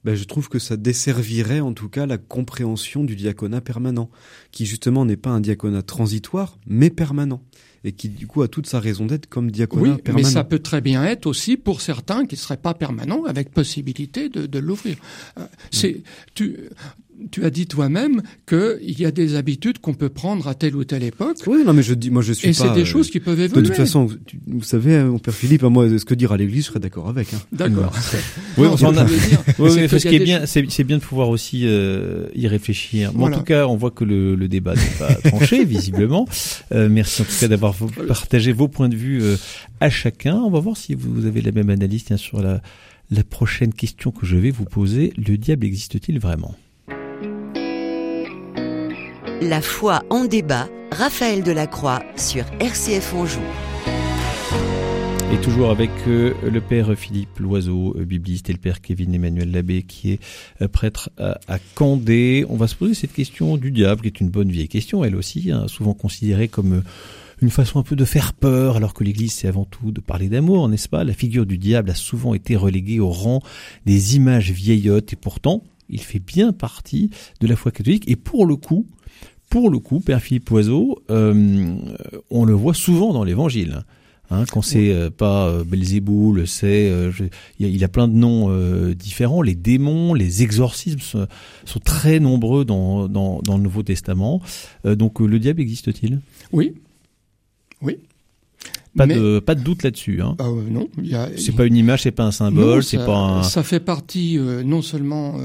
ben, 0.03 0.15
je 0.15 0.23
trouve 0.25 0.49
que 0.49 0.59
ça 0.59 0.77
desservirait 0.77 1.59
en 1.59 1.73
tout 1.73 1.89
cas 1.89 2.05
la 2.05 2.17
compréhension 2.17 3.03
du 3.03 3.15
diaconat 3.15 3.61
permanent, 3.61 4.09
qui 4.51 4.65
justement 4.65 5.05
n'est 5.05 5.17
pas 5.17 5.29
un 5.29 5.39
diaconat 5.39 5.81
transitoire, 5.81 6.57
mais 6.67 6.89
permanent, 6.89 7.41
et 7.83 7.91
qui 7.91 8.09
du 8.09 8.27
coup 8.27 8.41
a 8.41 8.47
toute 8.47 8.67
sa 8.67 8.79
raison 8.79 9.05
d'être 9.05 9.27
comme 9.27 9.51
diaconat 9.51 9.93
oui, 9.95 10.01
permanent. 10.01 10.25
mais 10.27 10.31
ça 10.31 10.43
peut 10.43 10.59
très 10.59 10.81
bien 10.81 11.03
être 11.03 11.25
aussi 11.25 11.57
pour 11.57 11.81
certains 11.81 12.25
qui 12.25 12.35
ne 12.35 12.39
seraient 12.39 12.57
pas 12.57 12.73
permanents, 12.73 13.25
avec 13.25 13.51
possibilité 13.51 14.29
de, 14.29 14.45
de 14.45 14.59
l'ouvrir. 14.59 14.95
Euh, 15.37 15.45
c'est, 15.71 16.01
tu, 16.33 16.57
tu 17.31 17.45
as 17.45 17.49
dit 17.49 17.67
toi-même 17.67 18.21
qu'il 18.47 18.99
y 18.99 19.05
a 19.05 19.11
des 19.11 19.35
habitudes 19.35 19.79
qu'on 19.79 19.93
peut 19.93 20.09
prendre 20.09 20.47
à 20.47 20.55
telle 20.55 20.75
ou 20.75 20.83
telle 20.83 21.03
époque. 21.03 21.37
Oui, 21.47 21.63
non, 21.65 21.73
mais 21.73 21.83
je 21.83 21.93
dis, 21.93 22.09
moi, 22.09 22.21
je 22.21 22.33
suis 22.33 22.49
et 22.49 22.51
pas. 22.53 22.67
c'est 22.67 22.73
des 22.73 22.85
choses 22.85 23.09
qui 23.09 23.19
peuvent 23.19 23.39
évoluer. 23.39 23.61
De 23.61 23.67
toute 23.67 23.75
façon, 23.77 24.05
vous, 24.05 24.15
vous 24.47 24.63
savez, 24.63 25.03
mon 25.03 25.19
père 25.19 25.33
Philippe, 25.33 25.63
moi, 25.63 25.87
ce 25.97 26.05
que 26.05 26.13
dire 26.13 26.31
à 26.31 26.37
l'Église, 26.37 26.65
je 26.65 26.69
serais 26.69 26.79
d'accord 26.79 27.09
avec. 27.09 27.33
Hein. 27.33 27.39
D'accord. 27.51 27.93
oui, 28.57 28.67
on 28.67 28.85
en 28.85 28.97
a. 28.97 29.05
Oui, 29.05 29.09
oui, 29.59 29.89
ce 29.89 30.07
qui 30.07 30.15
est 30.15 30.19
bien, 30.19 30.45
c'est, 30.45 30.65
c'est 30.69 30.83
bien 30.83 30.97
de 30.97 31.03
pouvoir 31.03 31.29
aussi 31.29 31.61
euh, 31.65 32.27
y 32.35 32.47
réfléchir. 32.47 33.11
Mais 33.13 33.19
Voilà. 33.19 33.35
En 33.35 33.39
tout 33.39 33.45
cas, 33.45 33.67
on 33.67 33.75
voit 33.75 33.91
que 33.91 34.03
le, 34.03 34.35
le 34.35 34.47
débat 34.47 34.75
n'est 34.75 34.97
pas 34.97 35.13
tranché, 35.29 35.65
visiblement. 35.65 36.27
Euh, 36.73 36.89
merci 36.89 37.21
en 37.21 37.25
tout 37.25 37.39
cas 37.39 37.47
d'avoir 37.47 37.72
partagé 38.07 38.53
vos 38.53 38.67
points 38.67 38.89
de 38.89 38.95
vue 38.95 39.21
euh, 39.21 39.37
à 39.79 39.89
chacun. 39.89 40.35
On 40.35 40.49
va 40.49 40.59
voir 40.59 40.77
si 40.77 40.95
vous 40.95 41.25
avez 41.25 41.41
la 41.41 41.51
même 41.51 41.69
analyse 41.69 42.05
tiens, 42.05 42.17
sur 42.17 42.41
la, 42.41 42.61
la 43.11 43.23
prochaine 43.23 43.73
question 43.73 44.11
que 44.11 44.25
je 44.25 44.37
vais 44.37 44.51
vous 44.51 44.65
poser. 44.65 45.13
Le 45.17 45.37
diable 45.37 45.65
existe-t-il 45.65 46.19
vraiment? 46.19 46.55
La 49.41 49.61
foi 49.61 50.03
en 50.09 50.25
débat, 50.25 50.69
Raphaël 50.91 51.43
Delacroix 51.43 52.01
sur 52.15 52.45
RCF 52.59 53.13
Anjou. 53.13 53.41
Et 55.33 55.41
toujours 55.41 55.71
avec 55.71 55.89
euh, 56.07 56.33
le 56.47 56.61
père 56.61 56.95
Philippe 56.95 57.39
Loiseau, 57.39 57.95
euh, 57.97 58.05
bibliste, 58.05 58.49
et 58.51 58.53
le 58.53 58.59
père 58.59 58.81
Kevin 58.81 59.15
Emmanuel 59.15 59.51
Labbé, 59.51 59.81
qui 59.81 60.11
est 60.11 60.67
prêtre 60.67 61.09
à, 61.17 61.57
Candé. 61.73 62.45
On 62.49 62.55
va 62.55 62.67
se 62.67 62.75
poser 62.75 62.93
cette 62.93 63.13
question 63.13 63.57
du 63.57 63.71
diable, 63.71 64.03
qui 64.03 64.07
est 64.07 64.21
une 64.21 64.29
bonne 64.29 64.51
vieille 64.51 64.67
question, 64.67 65.03
elle 65.03 65.15
aussi, 65.15 65.51
hein, 65.51 65.67
souvent 65.67 65.93
considérée 65.95 66.47
comme 66.47 66.83
une 67.43 67.51
façon 67.51 67.79
un 67.79 67.83
peu 67.83 67.95
de 67.95 68.05
faire 68.05 68.33
peur, 68.33 68.77
alors 68.77 68.93
que 68.93 69.03
l'Église, 69.03 69.33
c'est 69.33 69.47
avant 69.47 69.65
tout 69.65 69.91
de 69.91 70.01
parler 70.01 70.29
d'amour, 70.29 70.69
n'est-ce 70.69 70.89
pas? 70.89 71.03
La 71.03 71.13
figure 71.13 71.45
du 71.45 71.57
diable 71.57 71.91
a 71.91 71.95
souvent 71.95 72.33
été 72.33 72.55
reléguée 72.55 72.99
au 72.99 73.09
rang 73.09 73.41
des 73.85 74.15
images 74.15 74.51
vieillottes, 74.51 75.13
et 75.13 75.17
pourtant, 75.17 75.63
il 75.89 75.99
fait 75.99 76.19
bien 76.19 76.53
partie 76.53 77.09
de 77.41 77.47
la 77.47 77.55
foi 77.55 77.71
catholique, 77.71 78.09
et 78.09 78.15
pour 78.15 78.45
le 78.45 78.55
coup, 78.55 78.87
pour 79.49 79.69
le 79.69 79.79
coup, 79.79 79.99
Père 79.99 80.21
Philippe 80.21 80.49
Loiseau, 80.49 81.03
euh, 81.11 81.75
on 82.31 82.45
le 82.45 82.53
voit 82.53 82.73
souvent 82.73 83.13
dans 83.13 83.23
l'Évangile. 83.23 83.83
Hein, 84.33 84.45
quand 84.51 84.61
c'est 84.61 84.91
euh, 84.91 85.09
pas 85.09 85.47
euh, 85.47 85.63
Belzéboul, 85.63 86.47
c'est 86.47 86.89
euh, 86.89 87.11
il 87.59 87.83
a 87.83 87.87
plein 87.87 88.07
de 88.07 88.13
noms 88.13 88.49
différents. 88.93 89.41
Les 89.41 89.55
démons, 89.55 90.13
les 90.13 90.43
exorcismes 90.43 90.99
sont, 90.99 91.79
très 91.83 92.19
nombreux 92.19 92.65
dans, 92.65 93.07
le 93.07 93.57
Nouveau 93.61 93.83
Testament. 93.83 94.41
Donc 94.85 95.19
le 95.19 95.39
diable 95.39 95.61
existe-t-il? 95.61 96.21
Oui, 96.51 96.73
oui. 97.83 97.97
Pas 98.95 99.07
Mais, 99.07 99.15
de 99.15 99.39
pas 99.39 99.55
de 99.55 99.61
doute 99.61 99.81
là-dessus. 99.81 100.21
Hein. 100.21 100.35
Euh, 100.39 100.63
non, 100.69 100.87
a, 101.13 101.27
c'est 101.35 101.51
pas 101.51 101.65
une 101.65 101.75
image, 101.75 102.03
c'est 102.03 102.11
pas 102.11 102.25
un 102.25 102.31
symbole, 102.31 102.83
c'est 102.83 102.97
pas 102.97 103.17
un. 103.17 103.43
Ça 103.43 103.63
fait 103.63 103.79
partie 103.79 104.37
euh, 104.37 104.63
non 104.63 104.83
seulement 104.83 105.39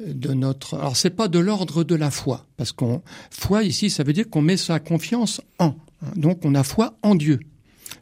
de 0.00 0.32
notre. 0.32 0.78
Alors 0.78 0.96
c'est 0.96 1.10
pas 1.10 1.28
de 1.28 1.38
l'ordre 1.38 1.84
de 1.84 1.94
la 1.94 2.10
foi, 2.10 2.46
parce 2.56 2.72
qu'on 2.72 3.02
foi 3.30 3.62
ici, 3.64 3.90
ça 3.90 4.04
veut 4.04 4.14
dire 4.14 4.28
qu'on 4.30 4.40
met 4.40 4.56
sa 4.56 4.80
confiance 4.80 5.42
en. 5.58 5.74
Donc 6.16 6.44
on 6.44 6.54
a 6.54 6.62
foi 6.62 6.96
en 7.02 7.14
Dieu. 7.14 7.40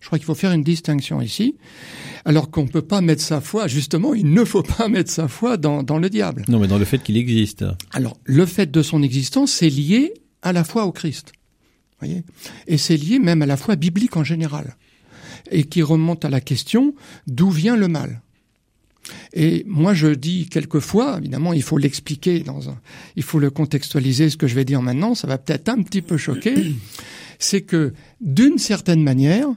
Je 0.01 0.07
crois 0.07 0.18
qu'il 0.18 0.27
faut 0.27 0.35
faire 0.35 0.53
une 0.53 0.62
distinction 0.62 1.20
ici. 1.20 1.57
Alors 2.25 2.51
qu'on 2.51 2.64
ne 2.64 2.68
peut 2.68 2.83
pas 2.83 3.01
mettre 3.01 3.23
sa 3.23 3.40
foi, 3.40 3.66
justement, 3.66 4.14
il 4.14 4.33
ne 4.33 4.44
faut 4.44 4.62
pas 4.62 4.88
mettre 4.88 5.11
sa 5.11 5.29
foi 5.29 5.57
dans, 5.57 5.83
dans 5.83 5.99
le 5.99 6.11
diable. 6.11 6.44
Non, 6.49 6.59
mais 6.59 6.68
dans 6.68 6.79
le 6.79 6.85
fait 6.85 7.03
qu'il 7.03 7.16
existe. 7.16 7.64
Alors, 7.92 8.16
le 8.25 8.46
fait 8.46 8.70
de 8.70 8.83
son 8.83 9.03
existence, 9.03 9.53
c'est 9.53 9.70
lié 9.70 10.14
à 10.42 10.53
la 10.53 10.64
foi 10.64 10.85
au 10.85 10.92
Christ. 10.92 11.33
Et 12.66 12.78
c'est 12.78 12.96
lié 12.96 13.18
même 13.18 13.42
à 13.42 13.46
la 13.46 13.56
foi 13.56 13.76
biblique 13.76 14.16
en 14.16 14.24
général. 14.24 14.76
Et 15.50 15.64
qui 15.64 15.82
remonte 15.82 16.24
à 16.24 16.30
la 16.30 16.40
question 16.40 16.94
d'où 17.26 17.50
vient 17.50 17.76
le 17.76 17.88
mal? 17.88 18.20
Et 19.32 19.64
moi, 19.66 19.94
je 19.94 20.08
dis 20.08 20.48
quelquefois, 20.48 21.18
évidemment, 21.18 21.52
il 21.52 21.62
faut 21.62 21.78
l'expliquer 21.78 22.40
dans 22.40 22.68
un, 22.68 22.78
il 23.16 23.22
faut 23.22 23.38
le 23.38 23.50
contextualiser, 23.50 24.30
ce 24.30 24.36
que 24.36 24.46
je 24.46 24.54
vais 24.54 24.64
dire 24.64 24.82
maintenant, 24.82 25.14
ça 25.14 25.26
va 25.26 25.38
peut-être 25.38 25.68
un 25.68 25.82
petit 25.82 26.02
peu 26.02 26.16
choquer, 26.16 26.74
c'est 27.38 27.62
que, 27.62 27.92
d'une 28.20 28.58
certaine 28.58 29.02
manière, 29.02 29.48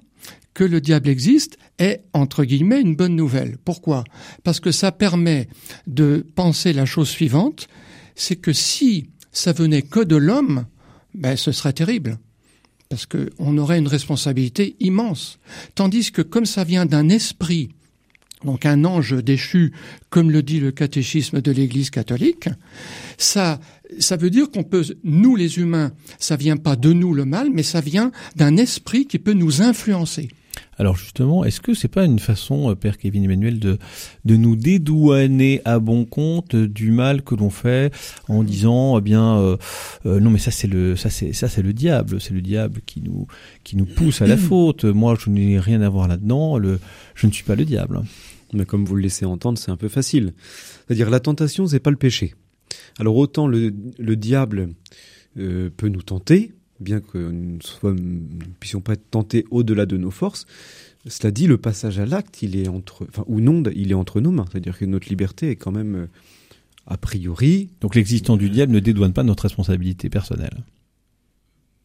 que 0.54 0.64
le 0.64 0.82
diable 0.82 1.10
existe 1.10 1.58
est, 1.80 2.04
entre 2.14 2.44
guillemets, 2.46 2.82
une 2.82 2.96
bonne 2.96 3.16
nouvelle. 3.16 3.58
Pourquoi? 3.66 4.04
Parce 4.44 4.60
que 4.60 4.72
ça 4.72 4.92
permet 4.92 5.48
de 5.88 6.26
penser 6.36 6.74
la 6.74 6.86
chose 6.86 7.10
suivante, 7.10 7.68
c'est 8.16 8.36
que 8.36 8.54
si 8.54 9.10
ça 9.32 9.52
venait 9.52 9.82
que 9.82 10.00
de 10.00 10.16
l'homme, 10.16 10.66
ben, 11.16 11.36
ce 11.36 11.52
serait 11.52 11.74
terrible. 11.74 12.20
Parce 12.94 13.08
qu'on 13.08 13.58
aurait 13.58 13.80
une 13.80 13.88
responsabilité 13.88 14.76
immense. 14.80 15.40
Tandis 15.74 16.12
que 16.12 16.22
comme 16.22 16.46
ça 16.46 16.64
vient 16.64 16.86
d'un 16.86 17.10
esprit, 17.10 17.70
donc 18.46 18.68
un 18.68 18.86
ange 18.86 19.16
déchu, 19.24 19.74
comme 20.12 20.30
le 20.30 20.44
dit 20.44 20.60
le 20.60 20.70
catéchisme 20.70 21.42
de 21.42 21.52
l'Église 21.52 21.90
catholique, 21.90 22.50
ça, 23.18 23.60
veut 24.12 24.30
dire 24.30 24.52
qu'on 24.52 24.64
peut, 24.64 24.86
nous 25.04 25.36
les 25.36 25.58
humains, 25.58 25.92
ça 26.20 26.36
vient 26.36 26.56
pas 26.56 26.76
de 26.76 26.94
nous 26.94 27.16
le 27.16 27.26
mal, 27.26 27.50
mais 27.52 27.64
ça 27.64 27.82
vient 27.82 28.12
d'un 28.36 28.58
esprit 28.58 29.08
qui 29.08 29.18
peut 29.18 29.34
nous 29.34 29.64
influencer. 29.64 30.28
Alors 30.78 30.96
justement, 30.96 31.44
est-ce 31.44 31.62
que 31.62 31.74
c'est 31.74 31.88
pas 31.88 32.06
une 32.06 32.20
façon, 32.20 32.72
euh, 32.72 32.76
Père 32.76 32.98
Kevin 32.98 33.24
Emmanuel, 33.24 33.60
de, 33.60 33.78
de 34.26 34.36
nous 34.36 34.56
dédouaner 34.56 35.62
à 35.66 35.80
bon 35.80 36.06
compte 36.06 36.56
du 36.56 36.92
mal 36.92 37.22
que 37.22 37.36
l'on 37.36 37.50
fait 37.50 37.94
en 38.28 38.44
disant, 38.44 38.98
eh 38.98 39.02
bien, 39.02 39.38
euh, 39.38 39.58
euh, 40.06 40.20
non 40.20 40.30
mais 40.30 40.40
ça 40.40 40.52
c'est 40.52 40.68
le, 40.68 40.96
ça 40.96 41.10
c'est, 41.10 41.34
ça 41.34 41.48
c'est 41.48 41.62
le 41.62 41.74
diable, 41.74 42.20
c'est 42.20 42.34
le 42.34 42.42
diable 42.42 42.82
qui 42.86 43.02
nous, 43.02 43.28
qui 43.64 43.78
nous 43.78 43.86
pousse 43.86 44.22
à 44.22 44.28
la 44.28 44.38
faute. 44.38 44.86
Moi, 44.86 45.16
je 45.20 45.30
n'ai 45.30 45.60
rien 45.60 45.82
à 45.82 45.90
voir 45.90 46.08
là-dedans. 46.08 46.58
Le, 46.58 46.80
je 47.16 47.28
ne 47.28 47.32
suis 47.32 47.44
pas 47.44 47.56
le 47.56 47.66
diable. 47.66 48.02
Mais 48.54 48.66
comme 48.66 48.86
vous 48.86 48.96
le 48.96 49.02
laissez 49.02 49.26
entendre, 49.26 49.58
c'est 49.58 49.72
un 49.72 49.78
peu 49.78 49.90
facile. 49.90 50.34
C'est-à-dire 50.88 51.10
la 51.10 51.20
tentation, 51.20 51.66
c'est 51.68 51.80
pas 51.80 51.92
le 51.92 51.98
péché. 51.98 52.36
Alors 53.00 53.16
autant 53.16 53.48
le, 53.48 53.74
le 53.98 54.16
diable 54.16 54.70
euh, 55.38 55.70
peut 55.76 55.88
nous 55.90 56.02
tenter, 56.04 56.54
bien 56.80 57.00
que 57.00 57.18
nous 57.18 57.60
ne 57.84 58.46
puissions 58.60 58.82
pas 58.82 58.94
être 58.94 59.10
tentés 59.10 59.46
au-delà 59.52 59.86
de 59.86 59.98
nos 59.98 60.12
forces. 60.12 60.46
Cela 61.08 61.32
dit, 61.32 61.48
le 61.48 61.58
passage 61.58 62.00
à 62.00 62.06
l'acte, 62.06 62.42
il 62.42 62.56
est 62.56 62.68
entre, 62.68 63.06
enfin, 63.10 63.24
ou 63.28 63.42
non, 63.42 63.62
il 63.76 63.92
est 63.92 63.96
entre 63.96 64.22
nos 64.22 64.32
mains. 64.32 64.46
C'est-à-dire 64.52 64.78
que 64.78 64.86
notre 64.86 65.10
liberté 65.10 65.50
est 65.50 65.56
quand 65.56 65.72
même 65.72 66.08
a 66.88 66.98
priori. 66.98 67.70
Donc 67.82 67.96
l'existence 67.96 68.38
du 68.38 68.50
diable 68.50 68.74
ne 68.74 68.80
dédouane 68.80 69.14
pas 69.14 69.24
notre 69.24 69.44
responsabilité 69.44 70.10
personnelle. 70.10 70.64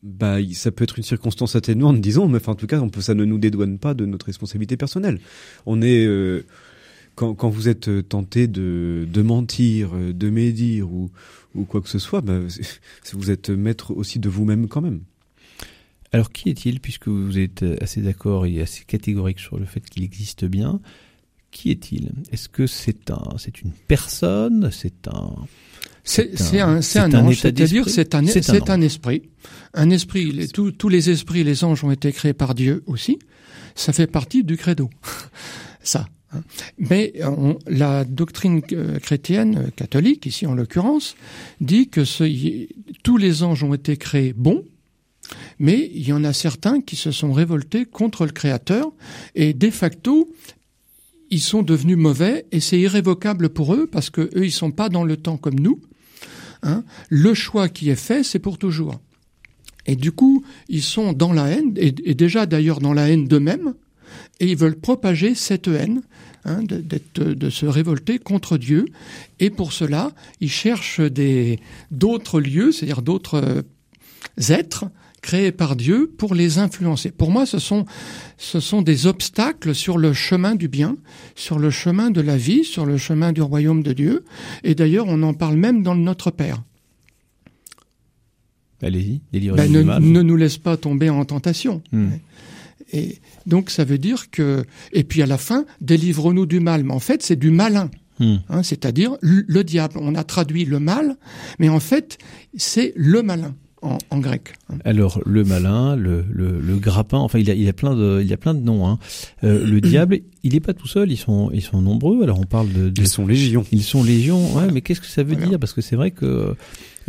Bah, 0.03 0.37
ça 0.53 0.71
peut 0.71 0.85
être 0.85 0.97
une 0.97 1.05
circonstance 1.05 1.57
atténuante, 1.57 2.01
disons, 2.01 2.29
mais 2.29 2.37
enfin, 2.37 2.53
en 2.53 2.55
tout 2.55 2.69
cas, 2.69 2.81
on 2.81 2.89
peut, 2.89 3.01
ça 3.01 3.15
ne 3.15 3.25
nous 3.25 3.39
dédouane 3.39 3.79
pas 3.79 3.95
de 3.95 4.07
notre 4.07 4.27
responsabilité 4.27 4.77
personnelle. 4.77 5.19
On 5.67 5.83
est, 5.83 6.07
euh, 6.07 6.47
quand, 7.19 7.35
quand, 7.35 7.49
vous 7.49 7.69
êtes 7.69 8.09
tenté 8.09 8.47
de, 8.47 9.09
de 9.13 9.23
mentir, 9.23 9.91
de 9.93 10.31
médire 10.31 10.93
ou, 10.93 11.11
ou 11.57 11.65
quoi 11.65 11.81
que 11.81 11.89
ce 11.89 11.99
soit, 11.99 12.21
bah, 12.21 12.39
vous 13.13 13.31
êtes 13.33 13.51
maître 13.51 13.91
aussi 13.91 14.21
de 14.21 14.29
vous-même 14.29 14.69
quand 14.69 14.81
même. 14.81 15.01
Alors 16.13 16.31
qui 16.31 16.49
est-il, 16.49 16.79
puisque 16.79 17.09
vous 17.09 17.37
êtes 17.39 17.65
assez 17.81 18.03
d'accord 18.03 18.47
et 18.47 18.63
assez 18.63 18.85
catégorique 18.85 19.41
sur 19.41 19.59
le 19.59 19.67
fait 19.67 19.81
qu'il 19.81 20.05
existe 20.05 20.45
bien 20.45 20.81
Qui 21.51 21.73
est-il? 21.73 22.13
Est-ce 22.31 22.49
que 22.49 22.69
c'est 22.69 23.11
un, 23.11 23.37
c'est 23.37 23.63
une 23.63 23.73
personne? 23.73 24.71
C'est 24.71 25.09
un 25.09 25.35
c'est 26.05 26.61
un, 26.61 26.81
c'est 26.81 27.01
un, 27.01 27.13
ange, 27.13 27.41
c'est-à-dire 27.41 27.87
c'est 27.89 28.15
un, 28.15 28.25
c'est 28.25 28.71
un, 28.71 28.81
esprit. 28.81 29.23
Un 29.75 29.91
esprit. 29.91 30.31
Les, 30.31 30.49
tous 30.49 30.89
les 30.89 31.11
esprits, 31.11 31.45
les 31.45 31.65
anges 31.65 31.85
ont 31.85 31.91
été 31.91 32.13
créés 32.13 32.33
par 32.33 32.55
Dieu 32.55 32.85
aussi. 32.87 33.19
Ça 33.75 33.93
fait 33.93 34.07
partie 34.07 34.45
du 34.45 34.57
credo. 34.57 34.89
Ça. 35.83 36.07
Hein. 36.33 36.41
Mais 36.79 37.15
la 37.67 38.05
doctrine 38.05 38.61
euh, 38.73 38.99
chrétienne 38.99 39.65
euh, 39.67 39.71
catholique, 39.75 40.27
ici 40.27 40.47
en 40.47 40.55
l'occurrence, 40.55 41.17
dit 41.61 41.89
que 41.89 42.03
tous 43.03 43.17
les 43.17 43.43
anges 43.43 43.65
ont 43.65 43.75
été 43.75 43.97
créés 43.97 44.35
bons, 44.35 44.65
mais 45.59 45.91
il 45.95 46.07
y 46.07 46.13
en 46.13 46.25
a 46.25 46.33
certains 46.33 46.81
qui 46.81 46.97
se 46.97 47.11
sont 47.11 47.33
révoltés 47.33 47.85
contre 47.85 48.25
le 48.25 48.33
Créateur 48.33 48.93
et 49.35 49.53
de 49.53 49.71
facto, 49.71 50.29
ils 51.31 51.41
sont 51.41 51.63
devenus 51.63 51.99
mauvais 51.99 52.47
et 52.53 52.61
c'est 52.61 52.79
irrévocable 52.79 53.51
pour 53.51 53.75
eux 53.75 53.87
parce 53.87 54.11
que 54.11 54.23
eux 54.35 54.47
ils 54.47 54.53
sont 54.53 54.71
pas 54.71 54.89
dans 54.89 55.05
le 55.05 55.17
temps 55.17 55.37
comme 55.37 55.59
nous. 55.59 55.81
Hein. 56.63 56.85
Le 57.09 57.35
choix 57.35 57.69
qui 57.69 57.91
est 57.91 57.97
fait, 57.97 58.23
c'est 58.23 58.39
pour 58.39 58.59
toujours. 58.59 59.01
Et 59.87 59.97
du 59.97 60.13
coup, 60.13 60.45
ils 60.69 60.83
sont 60.83 61.13
dans 61.13 61.33
la 61.33 61.49
haine 61.49 61.73
et, 61.77 61.93
déjà 62.15 62.47
d'ailleurs 62.47 62.81
dans 62.81 62.93
la 62.93 63.09
haine 63.09 63.27
d'eux-mêmes 63.27 63.75
et 64.41 64.47
ils 64.47 64.57
veulent 64.57 64.79
propager 64.79 65.35
cette 65.35 65.69
haine. 65.69 66.03
Hein, 66.45 66.63
de, 66.63 66.83
de, 67.35 67.51
se 67.51 67.67
révolter 67.67 68.19
contre 68.19 68.57
Dieu, 68.57 68.87
et 69.39 69.51
pour 69.51 69.73
cela, 69.73 70.13
ils 70.41 70.51
cherchent 70.51 71.01
des 71.01 71.59
d'autres 71.91 72.41
lieux, 72.41 72.73
c'est-à-dire 72.73 73.03
d'autres 73.03 73.35
euh, 73.35 73.63
êtres 74.49 74.87
créés 75.21 75.53
par 75.53 75.77
Dieu 75.77 76.11
pour 76.17 76.35
les 76.35 76.59
influencer. 76.59 77.11
Pour 77.11 77.31
moi, 77.31 77.45
ce 77.45 77.59
sont, 77.59 77.85
ce 78.37 78.61
sont 78.61 78.83
des 78.83 79.07
obstacles 79.07 79.75
sur 79.75 79.99
le 79.99 80.13
chemin 80.13 80.55
du 80.55 80.69
bien, 80.69 80.97
sur 81.35 81.59
le 81.59 81.71
chemin 81.71 82.11
de 82.11 82.21
la 82.21 82.37
vie, 82.37 82.65
sur 82.65 82.87
le 82.87 82.97
chemin 82.97 83.33
du 83.33 83.43
royaume 83.43 83.83
de 83.83 83.93
Dieu. 83.93 84.25
Et 84.65 84.75
d'ailleurs, 84.75 85.07
on 85.09 85.23
en 85.23 85.35
parle 85.35 85.57
même 85.57 85.83
dans 85.83 85.95
le 85.95 86.01
Notre 86.01 86.31
Père. 86.31 86.63
Allez-y, 88.81 89.21
ben, 89.33 89.71
ne, 89.71 89.83
ne, 89.83 90.23
nous 90.23 90.37
laisse 90.37 90.57
pas 90.57 90.77
tomber 90.77 91.11
en 91.11 91.25
tentation. 91.25 91.83
Hmm. 91.91 92.11
Et 92.93 93.19
donc, 93.47 93.71
ça 93.71 93.85
veut 93.85 93.99
dire 93.99 94.31
que... 94.31 94.65
Et 94.93 95.05
puis 95.05 95.23
à 95.23 95.27
la 95.27 95.39
fin, 95.39 95.65
délivre-nous 95.81 96.47
du 96.47 96.61
mal. 96.61 96.85
Mais 96.85 96.95
en 96.95 97.01
fait, 97.01 97.23
c'est 97.23 97.37
du 97.37 97.51
malin. 97.51 97.91
Hmm. 98.19 98.37
Hein, 98.49 98.63
c'est-à-dire 98.63 99.17
le 99.21 99.63
diable. 99.63 99.95
On 100.01 100.15
a 100.15 100.25
traduit 100.25 100.65
le 100.65 100.81
mal, 100.81 101.17
mais 101.59 101.69
en 101.69 101.81
fait, 101.81 102.19
c'est 102.57 102.93
le 102.97 103.23
malin 103.23 103.55
en, 103.83 104.19
grec. 104.19 104.55
Alors 104.85 105.21
le 105.25 105.45
malin, 105.45 105.97
le, 105.97 106.25
le, 106.31 106.61
le, 106.61 106.77
grappin, 106.77 107.19
enfin 107.19 107.39
il 107.39 107.51
a, 107.51 107.55
il 107.55 107.69
a 107.69 107.73
plein 107.73 107.95
de, 107.95 108.21
il 108.21 108.29
y 108.29 108.33
a 108.33 108.37
plein 108.37 108.55
de 108.55 108.61
noms. 108.61 108.87
Hein. 108.87 108.99
Euh, 109.45 109.65
le 109.67 109.81
diable, 109.81 110.21
il 110.43 110.55
est 110.55 110.61
pas 110.61 110.75
tout 110.75 110.89
seul, 110.89 111.11
ils 111.13 111.17
sont, 111.17 111.51
ils 111.53 111.63
sont 111.63 111.81
nombreux. 111.81 112.23
Alors 112.23 112.41
on 112.41 112.45
parle 112.45 112.73
de, 112.73 112.93
ils 112.97 113.09
sont 113.09 113.27
légions. 113.27 113.65
Ils 113.73 113.85
sont 113.85 114.03
légions. 114.03 114.57
Ouais, 114.57 114.71
mais 114.73 114.81
qu'est-ce 114.81 115.01
que 115.01 115.07
ça 115.07 115.23
veut 115.23 115.37
dire? 115.37 115.59
Parce 115.59 115.73
que 115.73 115.81
c'est 115.81 115.97
vrai 115.97 116.11
que 116.11 116.25
euh, 116.25 116.55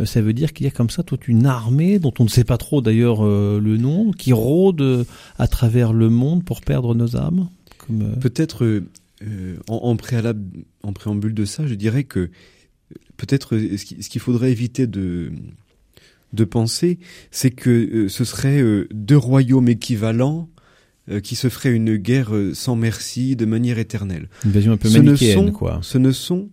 ça 0.04 0.20
veut 0.20 0.32
dire 0.32 0.52
qu'il 0.52 0.64
y 0.64 0.68
a 0.68 0.72
comme 0.72 0.90
ça 0.90 1.02
toute 1.02 1.28
une 1.28 1.46
armée 1.46 1.98
dont 1.98 2.12
on 2.18 2.24
ne 2.24 2.28
sait 2.28 2.44
pas 2.44 2.58
trop 2.58 2.80
d'ailleurs 2.80 3.24
euh, 3.24 3.60
le 3.60 3.76
nom, 3.76 4.12
qui 4.12 4.32
rôde 4.32 5.06
à 5.38 5.48
travers 5.48 5.92
le 5.92 6.08
monde 6.10 6.44
pour 6.44 6.60
perdre 6.60 6.94
nos 6.94 7.16
âmes. 7.16 7.48
Comme 7.78 8.16
peut-être 8.20 8.82
en, 9.68 9.74
en, 9.74 9.96
préalable, 9.96 10.64
en 10.82 10.92
préambule 10.92 11.34
de 11.34 11.44
ça, 11.44 11.66
je 11.66 11.74
dirais 11.74 12.04
que 12.04 12.30
peut-être 13.16 13.58
ce 13.58 14.08
qu'il 14.08 14.20
faudrait 14.20 14.50
éviter 14.50 14.86
de 14.86 15.32
de 16.32 16.44
penser, 16.44 16.98
c'est 17.30 17.50
que 17.50 17.70
euh, 17.70 18.08
ce 18.08 18.24
serait 18.24 18.60
euh, 18.60 18.88
deux 18.92 19.16
royaumes 19.16 19.68
équivalents 19.68 20.48
euh, 21.10 21.20
qui 21.20 21.34
se 21.34 21.48
feraient 21.48 21.72
une 21.72 21.96
guerre 21.96 22.30
sans 22.52 22.76
merci 22.76 23.36
de 23.36 23.46
manière 23.46 23.78
éternelle. 23.78 24.28
Une 24.44 24.52
vision 24.52 24.72
un 24.72 24.76
peu 24.76 24.90
manichéenne, 24.90 25.52
quoi. 25.52 25.80
Ce 25.82 25.98
ne 25.98 26.12
sont 26.12 26.48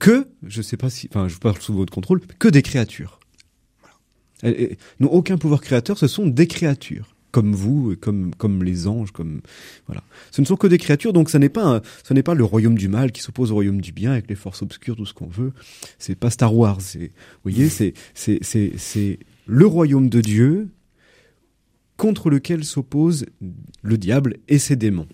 que, 0.00 0.26
je 0.44 0.62
sais 0.62 0.76
pas 0.76 0.90
si, 0.90 1.08
enfin, 1.10 1.28
je 1.28 1.38
parle 1.38 1.60
sous 1.60 1.74
votre 1.74 1.92
contrôle, 1.92 2.20
que 2.40 2.48
des 2.48 2.62
créatures. 2.62 3.20
Elles, 4.42 4.76
n'ont 4.98 5.10
aucun 5.10 5.38
pouvoir 5.38 5.60
créateur, 5.60 5.98
ce 5.98 6.08
sont 6.08 6.26
des 6.26 6.48
créatures 6.48 7.14
comme 7.30 7.54
vous, 7.54 7.94
comme 8.00 8.34
comme 8.34 8.64
les 8.64 8.88
anges, 8.88 9.12
comme 9.12 9.40
voilà. 9.86 10.02
Ce 10.32 10.40
ne 10.40 10.46
sont 10.46 10.56
que 10.56 10.66
des 10.66 10.78
créatures, 10.78 11.12
donc 11.12 11.30
ce 11.30 11.38
n'est 11.38 11.48
pas 11.48 11.80
ce 12.02 12.12
n'est 12.12 12.24
pas 12.24 12.34
le 12.34 12.42
royaume 12.42 12.76
du 12.76 12.88
mal 12.88 13.12
qui 13.12 13.20
s'oppose 13.20 13.52
au 13.52 13.54
royaume 13.54 13.80
du 13.80 13.92
bien 13.92 14.10
avec 14.10 14.28
les 14.28 14.34
forces 14.34 14.62
obscures, 14.62 14.96
tout 14.96 15.06
ce 15.06 15.14
qu'on 15.14 15.28
veut. 15.28 15.52
C'est 15.98 16.16
pas 16.16 16.30
Star 16.30 16.54
Wars. 16.56 16.80
C'est, 16.80 16.98
vous 16.98 17.50
voyez, 17.50 17.68
c'est 17.68 17.94
c'est 18.14 18.38
c'est 18.42 18.72
c'est 18.76 19.20
le 19.46 19.66
royaume 19.66 20.08
de 20.08 20.20
Dieu 20.20 20.68
contre 21.96 22.30
lequel 22.30 22.64
s'oppose 22.64 23.26
le 23.82 23.98
diable 23.98 24.38
et 24.48 24.58
ses 24.58 24.74
démons. 24.74 25.06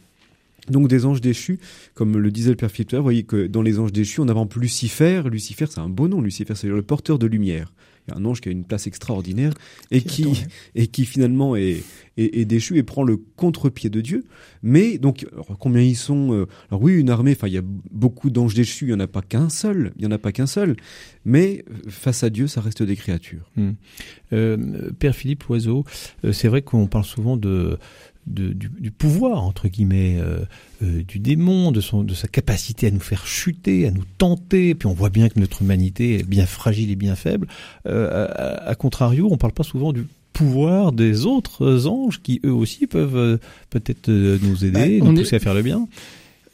Donc 0.70 0.88
des 0.88 1.04
anges 1.04 1.20
déchus, 1.20 1.58
comme 1.94 2.18
le 2.18 2.30
disait 2.30 2.50
le 2.50 2.56
père 2.56 2.70
Philippe, 2.70 2.94
vous 2.94 3.02
voyez 3.02 3.22
que 3.22 3.46
dans 3.46 3.62
les 3.62 3.78
anges 3.78 3.92
déchus, 3.92 4.20
on 4.20 4.28
avant 4.28 4.48
Lucifer. 4.56 5.22
Lucifer, 5.30 5.66
c'est 5.68 5.80
un 5.80 5.88
beau 5.88 6.08
nom. 6.08 6.20
Lucifer, 6.20 6.54
c'est 6.54 6.68
le 6.68 6.82
porteur 6.82 7.18
de 7.18 7.26
lumière 7.26 7.72
un 8.14 8.24
ange 8.24 8.40
qui 8.40 8.48
a 8.48 8.52
une 8.52 8.64
place 8.64 8.86
extraordinaire 8.86 9.52
et 9.90 10.00
qui, 10.02 10.44
et 10.74 10.86
qui 10.86 11.04
finalement 11.04 11.56
est, 11.56 11.82
est, 12.16 12.44
déchu 12.44 12.76
et 12.78 12.82
prend 12.82 13.02
le 13.02 13.16
contre-pied 13.16 13.90
de 13.90 14.00
Dieu. 14.00 14.24
Mais 14.62 14.98
donc, 14.98 15.26
combien 15.58 15.82
ils 15.82 15.96
sont 15.96 16.32
euh, 16.32 16.46
Alors 16.70 16.82
oui, 16.82 16.98
une 16.98 17.10
armée. 17.10 17.32
Enfin, 17.32 17.48
il 17.48 17.54
y 17.54 17.58
a 17.58 17.64
beaucoup 17.64 18.30
d'anges 18.30 18.54
déchus. 18.54 18.86
Il 18.86 18.90
y 18.90 18.94
en 18.94 19.00
a 19.00 19.06
pas 19.06 19.22
qu'un 19.22 19.48
seul. 19.48 19.92
Il 19.96 20.04
y 20.04 20.06
en 20.06 20.10
a 20.10 20.18
pas 20.18 20.32
qu'un 20.32 20.46
seul. 20.46 20.76
Mais 21.24 21.64
euh, 21.68 21.90
face 21.90 22.22
à 22.22 22.30
Dieu, 22.30 22.46
ça 22.46 22.60
reste 22.60 22.82
des 22.82 22.96
créatures. 22.96 23.50
Hmm. 23.56 23.72
Euh, 24.32 24.90
Père 24.98 25.14
Philippe 25.14 25.48
Oiseau, 25.48 25.84
c'est 26.32 26.48
vrai 26.48 26.62
qu'on 26.62 26.86
parle 26.86 27.04
souvent 27.04 27.36
de 27.36 27.78
du, 28.26 28.54
du, 28.54 28.90
pouvoir 28.90 29.44
entre 29.44 29.68
guillemets 29.68 30.16
euh, 30.18 30.40
euh, 30.82 31.02
du 31.02 31.18
démon, 31.18 31.70
de 31.70 31.80
son 31.80 32.02
de 32.02 32.14
sa 32.14 32.28
capacité 32.28 32.88
à 32.88 32.90
nous 32.90 33.00
faire 33.00 33.26
chuter, 33.26 33.86
à 33.86 33.90
nous 33.90 34.04
tenter. 34.18 34.74
Puis 34.74 34.86
on 34.86 34.92
voit 34.92 35.10
bien 35.10 35.28
que 35.28 35.38
notre 35.38 35.62
humanité 35.62 36.18
est 36.18 36.22
bien 36.22 36.46
fragile 36.46 36.90
et 36.90 36.96
bien 36.96 37.14
faible. 37.14 37.46
Euh, 37.86 38.28
à, 38.66 38.74
contrario, 38.74 39.28
on 39.30 39.36
parle 39.36 39.52
pas 39.52 39.62
souvent 39.62 39.92
du 39.92 40.06
pouvoir 40.32 40.92
des 40.92 41.24
autres 41.24 41.86
anges 41.86 42.20
qui 42.20 42.40
eux 42.44 42.52
aussi 42.52 42.86
peuvent 42.86 43.38
peut-être 43.70 44.10
nous 44.10 44.64
aider, 44.64 45.00
bah, 45.00 45.06
nous 45.06 45.14
pousser 45.14 45.36
à 45.36 45.38
faire 45.38 45.54
le 45.54 45.62
bien. 45.62 45.88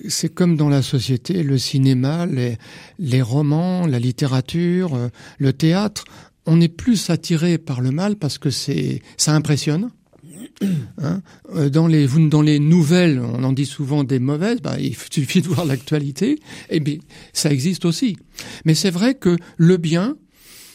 C'est 0.09 0.33
comme 0.33 0.57
dans 0.57 0.69
la 0.69 0.83
société, 0.83 1.43
le 1.43 1.59
cinéma, 1.59 2.27
les, 2.27 2.59
les 2.99 3.23
romans, 3.23 3.87
la 3.87 3.99
littérature, 3.99 4.97
le 5.39 5.53
théâtre. 5.53 6.05
On 6.47 6.61
est 6.61 6.69
plus 6.69 7.11
attiré 7.11 7.59
par 7.59 7.81
le 7.81 7.91
mal 7.91 8.17
parce 8.17 8.39
que 8.39 8.51
c'est 8.51 9.01
ça 9.17 9.33
impressionne 9.33 9.91
Hein 11.03 11.23
euh, 11.55 11.69
dans 11.69 11.87
les 11.87 12.07
dans 12.07 12.43
les 12.43 12.59
nouvelles, 12.59 13.21
on 13.21 13.43
en 13.45 13.53
dit 13.53 13.67
souvent 13.67 14.05
des 14.05 14.19
mauvaises. 14.19 14.61
Bah, 14.61 14.77
il 14.79 14.97
suffit 15.11 15.43
de 15.43 15.49
voir 15.49 15.65
l'actualité. 15.65 16.39
Et 16.71 16.81
bien, 16.81 16.99
ça 17.33 17.51
existe 17.51 17.85
aussi. 17.85 18.17
Mais 18.65 18.75
c'est 18.75 18.91
vrai 18.91 19.15
que 19.15 19.37
le 19.57 19.77
bien, 19.77 20.17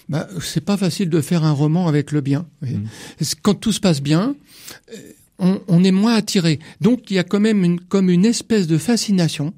bah, 0.09 0.27
c'est 0.41 0.63
pas 0.63 0.77
facile 0.77 1.09
de 1.09 1.21
faire 1.21 1.43
un 1.43 1.51
roman 1.51 1.87
avec 1.87 2.11
le 2.11 2.21
bien. 2.21 2.47
Mmh. 2.61 2.85
Quand 3.41 3.55
tout 3.55 3.71
se 3.71 3.79
passe 3.79 4.01
bien, 4.01 4.35
euh, 4.93 4.97
on, 5.39 5.61
on, 5.67 5.83
est 5.83 5.91
moins 5.91 6.15
attiré. 6.15 6.59
Donc 6.81 7.11
il 7.11 7.15
y 7.15 7.19
a 7.19 7.23
quand 7.23 7.39
même 7.39 7.63
une, 7.63 7.79
comme 7.79 8.09
une 8.09 8.25
espèce 8.25 8.67
de 8.67 8.77
fascination. 8.77 9.53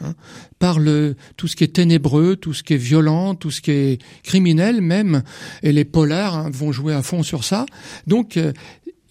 Hein, 0.00 0.14
par 0.58 0.78
le, 0.78 1.16
tout 1.38 1.48
ce 1.48 1.56
qui 1.56 1.64
est 1.64 1.72
ténébreux, 1.72 2.36
tout 2.36 2.52
ce 2.52 2.62
qui 2.62 2.74
est 2.74 2.78
violent, 2.78 3.34
tout 3.34 3.50
ce 3.50 3.62
qui 3.62 3.70
est 3.70 4.02
criminel 4.22 4.82
même, 4.82 5.22
et 5.62 5.72
les 5.72 5.86
polars 5.86 6.36
hein, 6.36 6.50
vont 6.52 6.70
jouer 6.70 6.92
à 6.92 7.00
fond 7.00 7.22
sur 7.22 7.44
ça. 7.44 7.64
Donc 8.06 8.36
euh, 8.36 8.52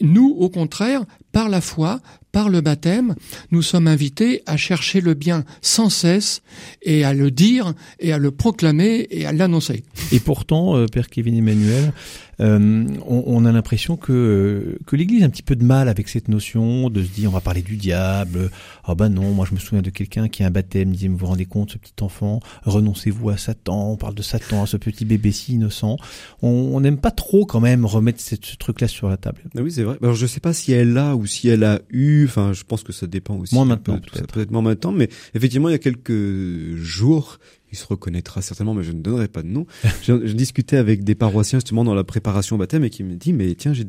nous, 0.02 0.36
au 0.38 0.50
contraire, 0.50 1.04
par 1.32 1.50
la 1.50 1.62
foi, 1.62 2.00
par 2.32 2.50
le 2.50 2.62
baptême, 2.62 3.16
nous 3.52 3.62
sommes 3.62 3.88
invités 3.88 4.42
à 4.46 4.58
chercher 4.58 5.00
le 5.00 5.14
bien 5.14 5.46
sans 5.62 5.90
cesse 5.90 6.42
et 6.82 7.06
à 7.06 7.14
le 7.14 7.32
dire 7.32 7.74
et 8.00 8.12
à 8.12 8.18
le 8.18 8.32
proclamer 8.32 9.08
et 9.10 9.26
à 9.26 9.32
l'annoncer. 9.32 9.84
Et 10.12 10.20
pourtant, 10.20 10.76
euh, 10.76 10.86
Père 10.88 11.10
Kevin 11.10 11.36
Emmanuel, 11.36 11.94
euh, 12.42 12.86
on, 13.08 13.46
a 13.46 13.52
l'impression 13.52 13.96
que 13.96 14.78
que 14.86 14.96
l'Église 14.96 15.24
a 15.24 15.26
un 15.26 15.30
petit 15.30 15.44
peu 15.44 15.56
de 15.56 15.64
mal 15.64 15.88
avec 15.88 16.10
cette 16.10 16.28
notion 16.28 16.90
de 16.90 17.02
se 17.02 17.10
dire 17.10 17.30
on 17.30 17.34
va 17.34 17.40
parler 17.40 17.62
du 17.62 17.78
diable. 17.78 18.50
Ah 18.84 18.90
oh 18.90 18.96
ben 18.96 19.10
non, 19.10 19.32
moi 19.32 19.46
je 19.50 19.56
me 19.56 19.60
souviens 19.60 19.82
de 19.82 19.90
quelqu'un 19.90 20.28
qui 20.28 20.44
a 20.44 20.48
un 20.48 20.52
baptême, 20.52 20.92
disait 20.92 21.08
vous 21.08 21.18
vous 21.18 21.26
rendez 21.28 21.46
compte, 21.46 21.72
ce 21.72 21.78
petit 21.78 21.94
enfant, 22.02 22.42
renoncez-vous 22.64 23.30
à 23.30 23.38
Satan. 23.38 23.92
On 23.92 23.98
parle 23.98 24.16
de 24.16 24.22
Satan, 24.22 24.64
à 24.64 24.66
ce 24.66 24.78
petit 24.78 25.06
bébé 25.06 25.32
si 25.32 25.54
innocent. 25.54 25.98
On 26.42 26.80
n'aime 26.82 26.98
pas 26.98 27.12
trop 27.12 27.46
quand 27.46 27.62
même 27.62 27.86
remettre 27.86 28.20
ce 28.20 28.36
truc-là 28.58 28.88
sur 28.88 29.10
la 29.10 29.18
table. 29.18 29.42
Ah 29.56 29.62
oui, 29.62 29.72
c'est 29.72 29.84
vrai. 29.84 29.98
Alors 30.02 30.16
je 30.16 30.26
sais 30.26 30.40
pas 30.42 30.54
si 30.54 30.72
elle 30.74 30.94
l'a 30.94 31.16
ou 31.16 31.26
si 31.26 31.48
elle 31.48 31.64
a 31.64 31.80
eu. 31.90 32.26
Enfin, 32.26 32.54
je 32.54 32.64
pense 32.64 32.84
que 32.84 32.92
ça 32.92 33.08
dépend 33.08 33.36
aussi. 33.36 33.56
Moins 33.56 33.66
maintenant, 33.66 33.98
peut-être. 33.98 34.32
Peut-être 34.34 34.52
moins 34.52 34.62
maintenant, 34.62 34.92
mais 34.92 35.10
effectivement, 35.34 35.70
il 35.70 35.74
y 35.74 35.76
a 35.76 35.80
quelques 35.80 36.76
jours, 36.76 37.40
il 37.76 37.78
se 37.78 37.86
reconnaîtra 37.86 38.42
certainement, 38.42 38.74
mais 38.74 38.84
je 38.84 38.94
ne 38.94 39.02
donnerai 39.02 39.28
pas 39.28 39.44
de 39.44 39.48
nom. 39.48 39.66
je, 40.02 40.14
discutais 40.34 40.78
avec 40.78 41.04
des 41.04 41.14
paroissiens 41.14 41.60
justement 41.60 41.84
dans 41.84 41.94
la 41.94 42.04
préparation 42.04 42.56
au 42.56 42.60
baptême 42.60 42.84
et 42.86 42.90
qui 42.90 43.04
me 43.04 43.16
dit 43.16 43.34
mais 43.34 43.54
tiens 43.56 43.74
j'ai 43.74 43.86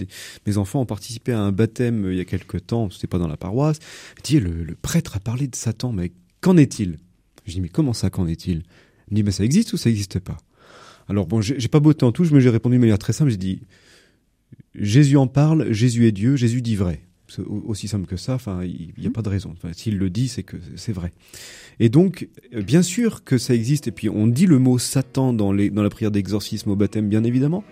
mes 0.46 0.59
enfants 0.59 0.81
ont 0.81 0.87
participé 0.87 1.33
à 1.33 1.40
un 1.40 1.53
baptême 1.53 2.05
euh, 2.05 2.12
il 2.12 2.18
y 2.18 2.20
a 2.20 2.25
quelque 2.25 2.59
temps, 2.59 2.90
c'était 2.90 3.07
pas 3.07 3.18
dans 3.18 3.29
la 3.29 3.37
paroisse. 3.37 3.79
Il 4.18 4.22
dit 4.22 4.40
le, 4.40 4.75
prêtre 4.75 5.16
a 5.16 5.20
parlé 5.20 5.46
de 5.46 5.55
Satan, 5.55 5.92
mais 5.92 6.12
qu'en 6.40 6.57
est-il? 6.57 6.99
Je 7.46 7.53
dis 7.53 7.61
mais 7.61 7.68
comment 7.68 7.92
ça 7.92 8.11
qu'en 8.11 8.27
est-il? 8.27 8.64
Il 9.09 9.12
me 9.12 9.14
dit 9.16 9.22
mais 9.22 9.31
ça 9.31 9.44
existe 9.44 9.72
ou 9.72 9.77
ça 9.77 9.88
n'existe 9.88 10.18
pas? 10.18 10.37
Alors 11.09 11.27
bon 11.27 11.40
j'ai 11.40 11.68
pas 11.68 11.81
beauté 11.81 12.05
en 12.05 12.12
touche, 12.12 12.33
mais 12.33 12.40
j'ai 12.40 12.51
répondu 12.51 12.77
de 12.77 12.81
manière 12.81 12.99
très 12.99 13.12
simple. 13.12 13.31
J'ai 13.31 13.37
dit 13.37 13.62
Jésus 14.75 15.16
en 15.16 15.29
parle, 15.29 15.72
Jésus 15.72 16.07
est 16.07 16.12
Dieu, 16.12 16.37
Jésus 16.37 16.61
dit 16.61 16.77
vrai 16.77 17.06
aussi 17.46 17.88
simple 17.88 18.07
que 18.07 18.16
ça. 18.16 18.35
Enfin, 18.35 18.62
il 18.64 18.92
n'y 18.99 19.07
a 19.07 19.11
pas 19.11 19.22
de 19.22 19.29
raison. 19.29 19.53
Enfin, 19.57 19.72
S'il 19.72 19.99
le 19.99 20.11
dit, 20.11 20.29
c'est 20.29 20.42
que 20.42 20.57
c'est 20.77 20.92
vrai. 20.92 21.12
Et 21.81 21.88
donc, 21.88 22.29
euh, 22.55 22.62
bien 22.62 22.83
sûr 22.83 23.25
que 23.25 23.38
ça 23.38 23.55
existe. 23.55 23.88
Et 23.88 23.92
puis, 23.92 24.09
on 24.09 24.27
dit 24.27 24.46
le 24.46 24.59
mot 24.59 24.79
Satan 24.79 25.33
dans, 25.33 25.53
les, 25.53 25.70
dans 25.70 25.83
la 25.83 25.90
prière 25.90 26.11
d'exorcisme 26.11 26.70
au 26.70 26.77
baptême, 26.77 27.09
bien 27.09 27.25
évidemment. 27.25 27.64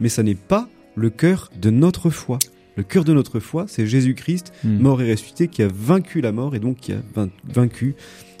Mais 0.00 0.08
ça 0.08 0.22
n'est 0.22 0.34
pas 0.34 0.68
le 0.94 1.10
cœur 1.10 1.50
de 1.60 1.70
notre 1.70 2.10
foi. 2.10 2.38
Le 2.76 2.84
cœur 2.84 3.04
de 3.04 3.12
notre 3.12 3.40
foi, 3.40 3.66
c'est 3.66 3.86
Jésus-Christ, 3.86 4.52
hmm. 4.62 4.78
mort 4.78 5.02
et 5.02 5.10
ressuscité, 5.10 5.48
qui 5.48 5.62
a 5.62 5.68
vaincu 5.68 6.20
la 6.20 6.30
mort 6.30 6.54
et 6.54 6.60
donc 6.60 6.76
qui 6.76 6.92
a 6.92 7.02
vaincu 7.44 7.96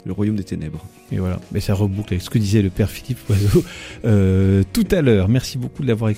le 0.08 0.14
royaume 0.14 0.36
des 0.36 0.44
ténèbres. 0.44 0.84
Et 1.12 1.18
voilà, 1.18 1.38
mais 1.52 1.60
ça 1.60 1.74
reboucle 1.74 2.14
avec 2.14 2.22
ce 2.22 2.30
que 2.30 2.38
disait 2.38 2.62
le 2.62 2.70
père 2.70 2.90
Philippe 2.90 3.18
Oiseau 3.28 3.62
euh, 4.04 4.64
tout 4.72 4.86
à 4.90 5.02
l'heure. 5.02 5.28
Merci 5.28 5.58
beaucoup 5.58 5.82
de 5.82 5.88
l'avoir 5.88 6.10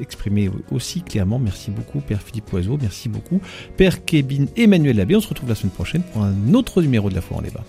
exprimé 0.00 0.50
aussi 0.70 1.00
clairement. 1.00 1.38
Merci 1.38 1.70
beaucoup, 1.70 2.00
père 2.00 2.20
Philippe 2.20 2.52
Oiseau. 2.52 2.76
Merci 2.82 3.08
beaucoup, 3.08 3.40
père 3.76 4.04
Kevin 4.04 4.48
Emmanuel 4.56 4.96
Labbé. 4.96 5.16
On 5.16 5.20
se 5.20 5.28
retrouve 5.28 5.48
la 5.48 5.54
semaine 5.54 5.72
prochaine 5.72 6.02
pour 6.02 6.22
un 6.22 6.54
autre 6.54 6.82
numéro 6.82 7.08
de 7.08 7.14
la 7.14 7.20
foi 7.20 7.38
en 7.38 7.42
débat. 7.42 7.64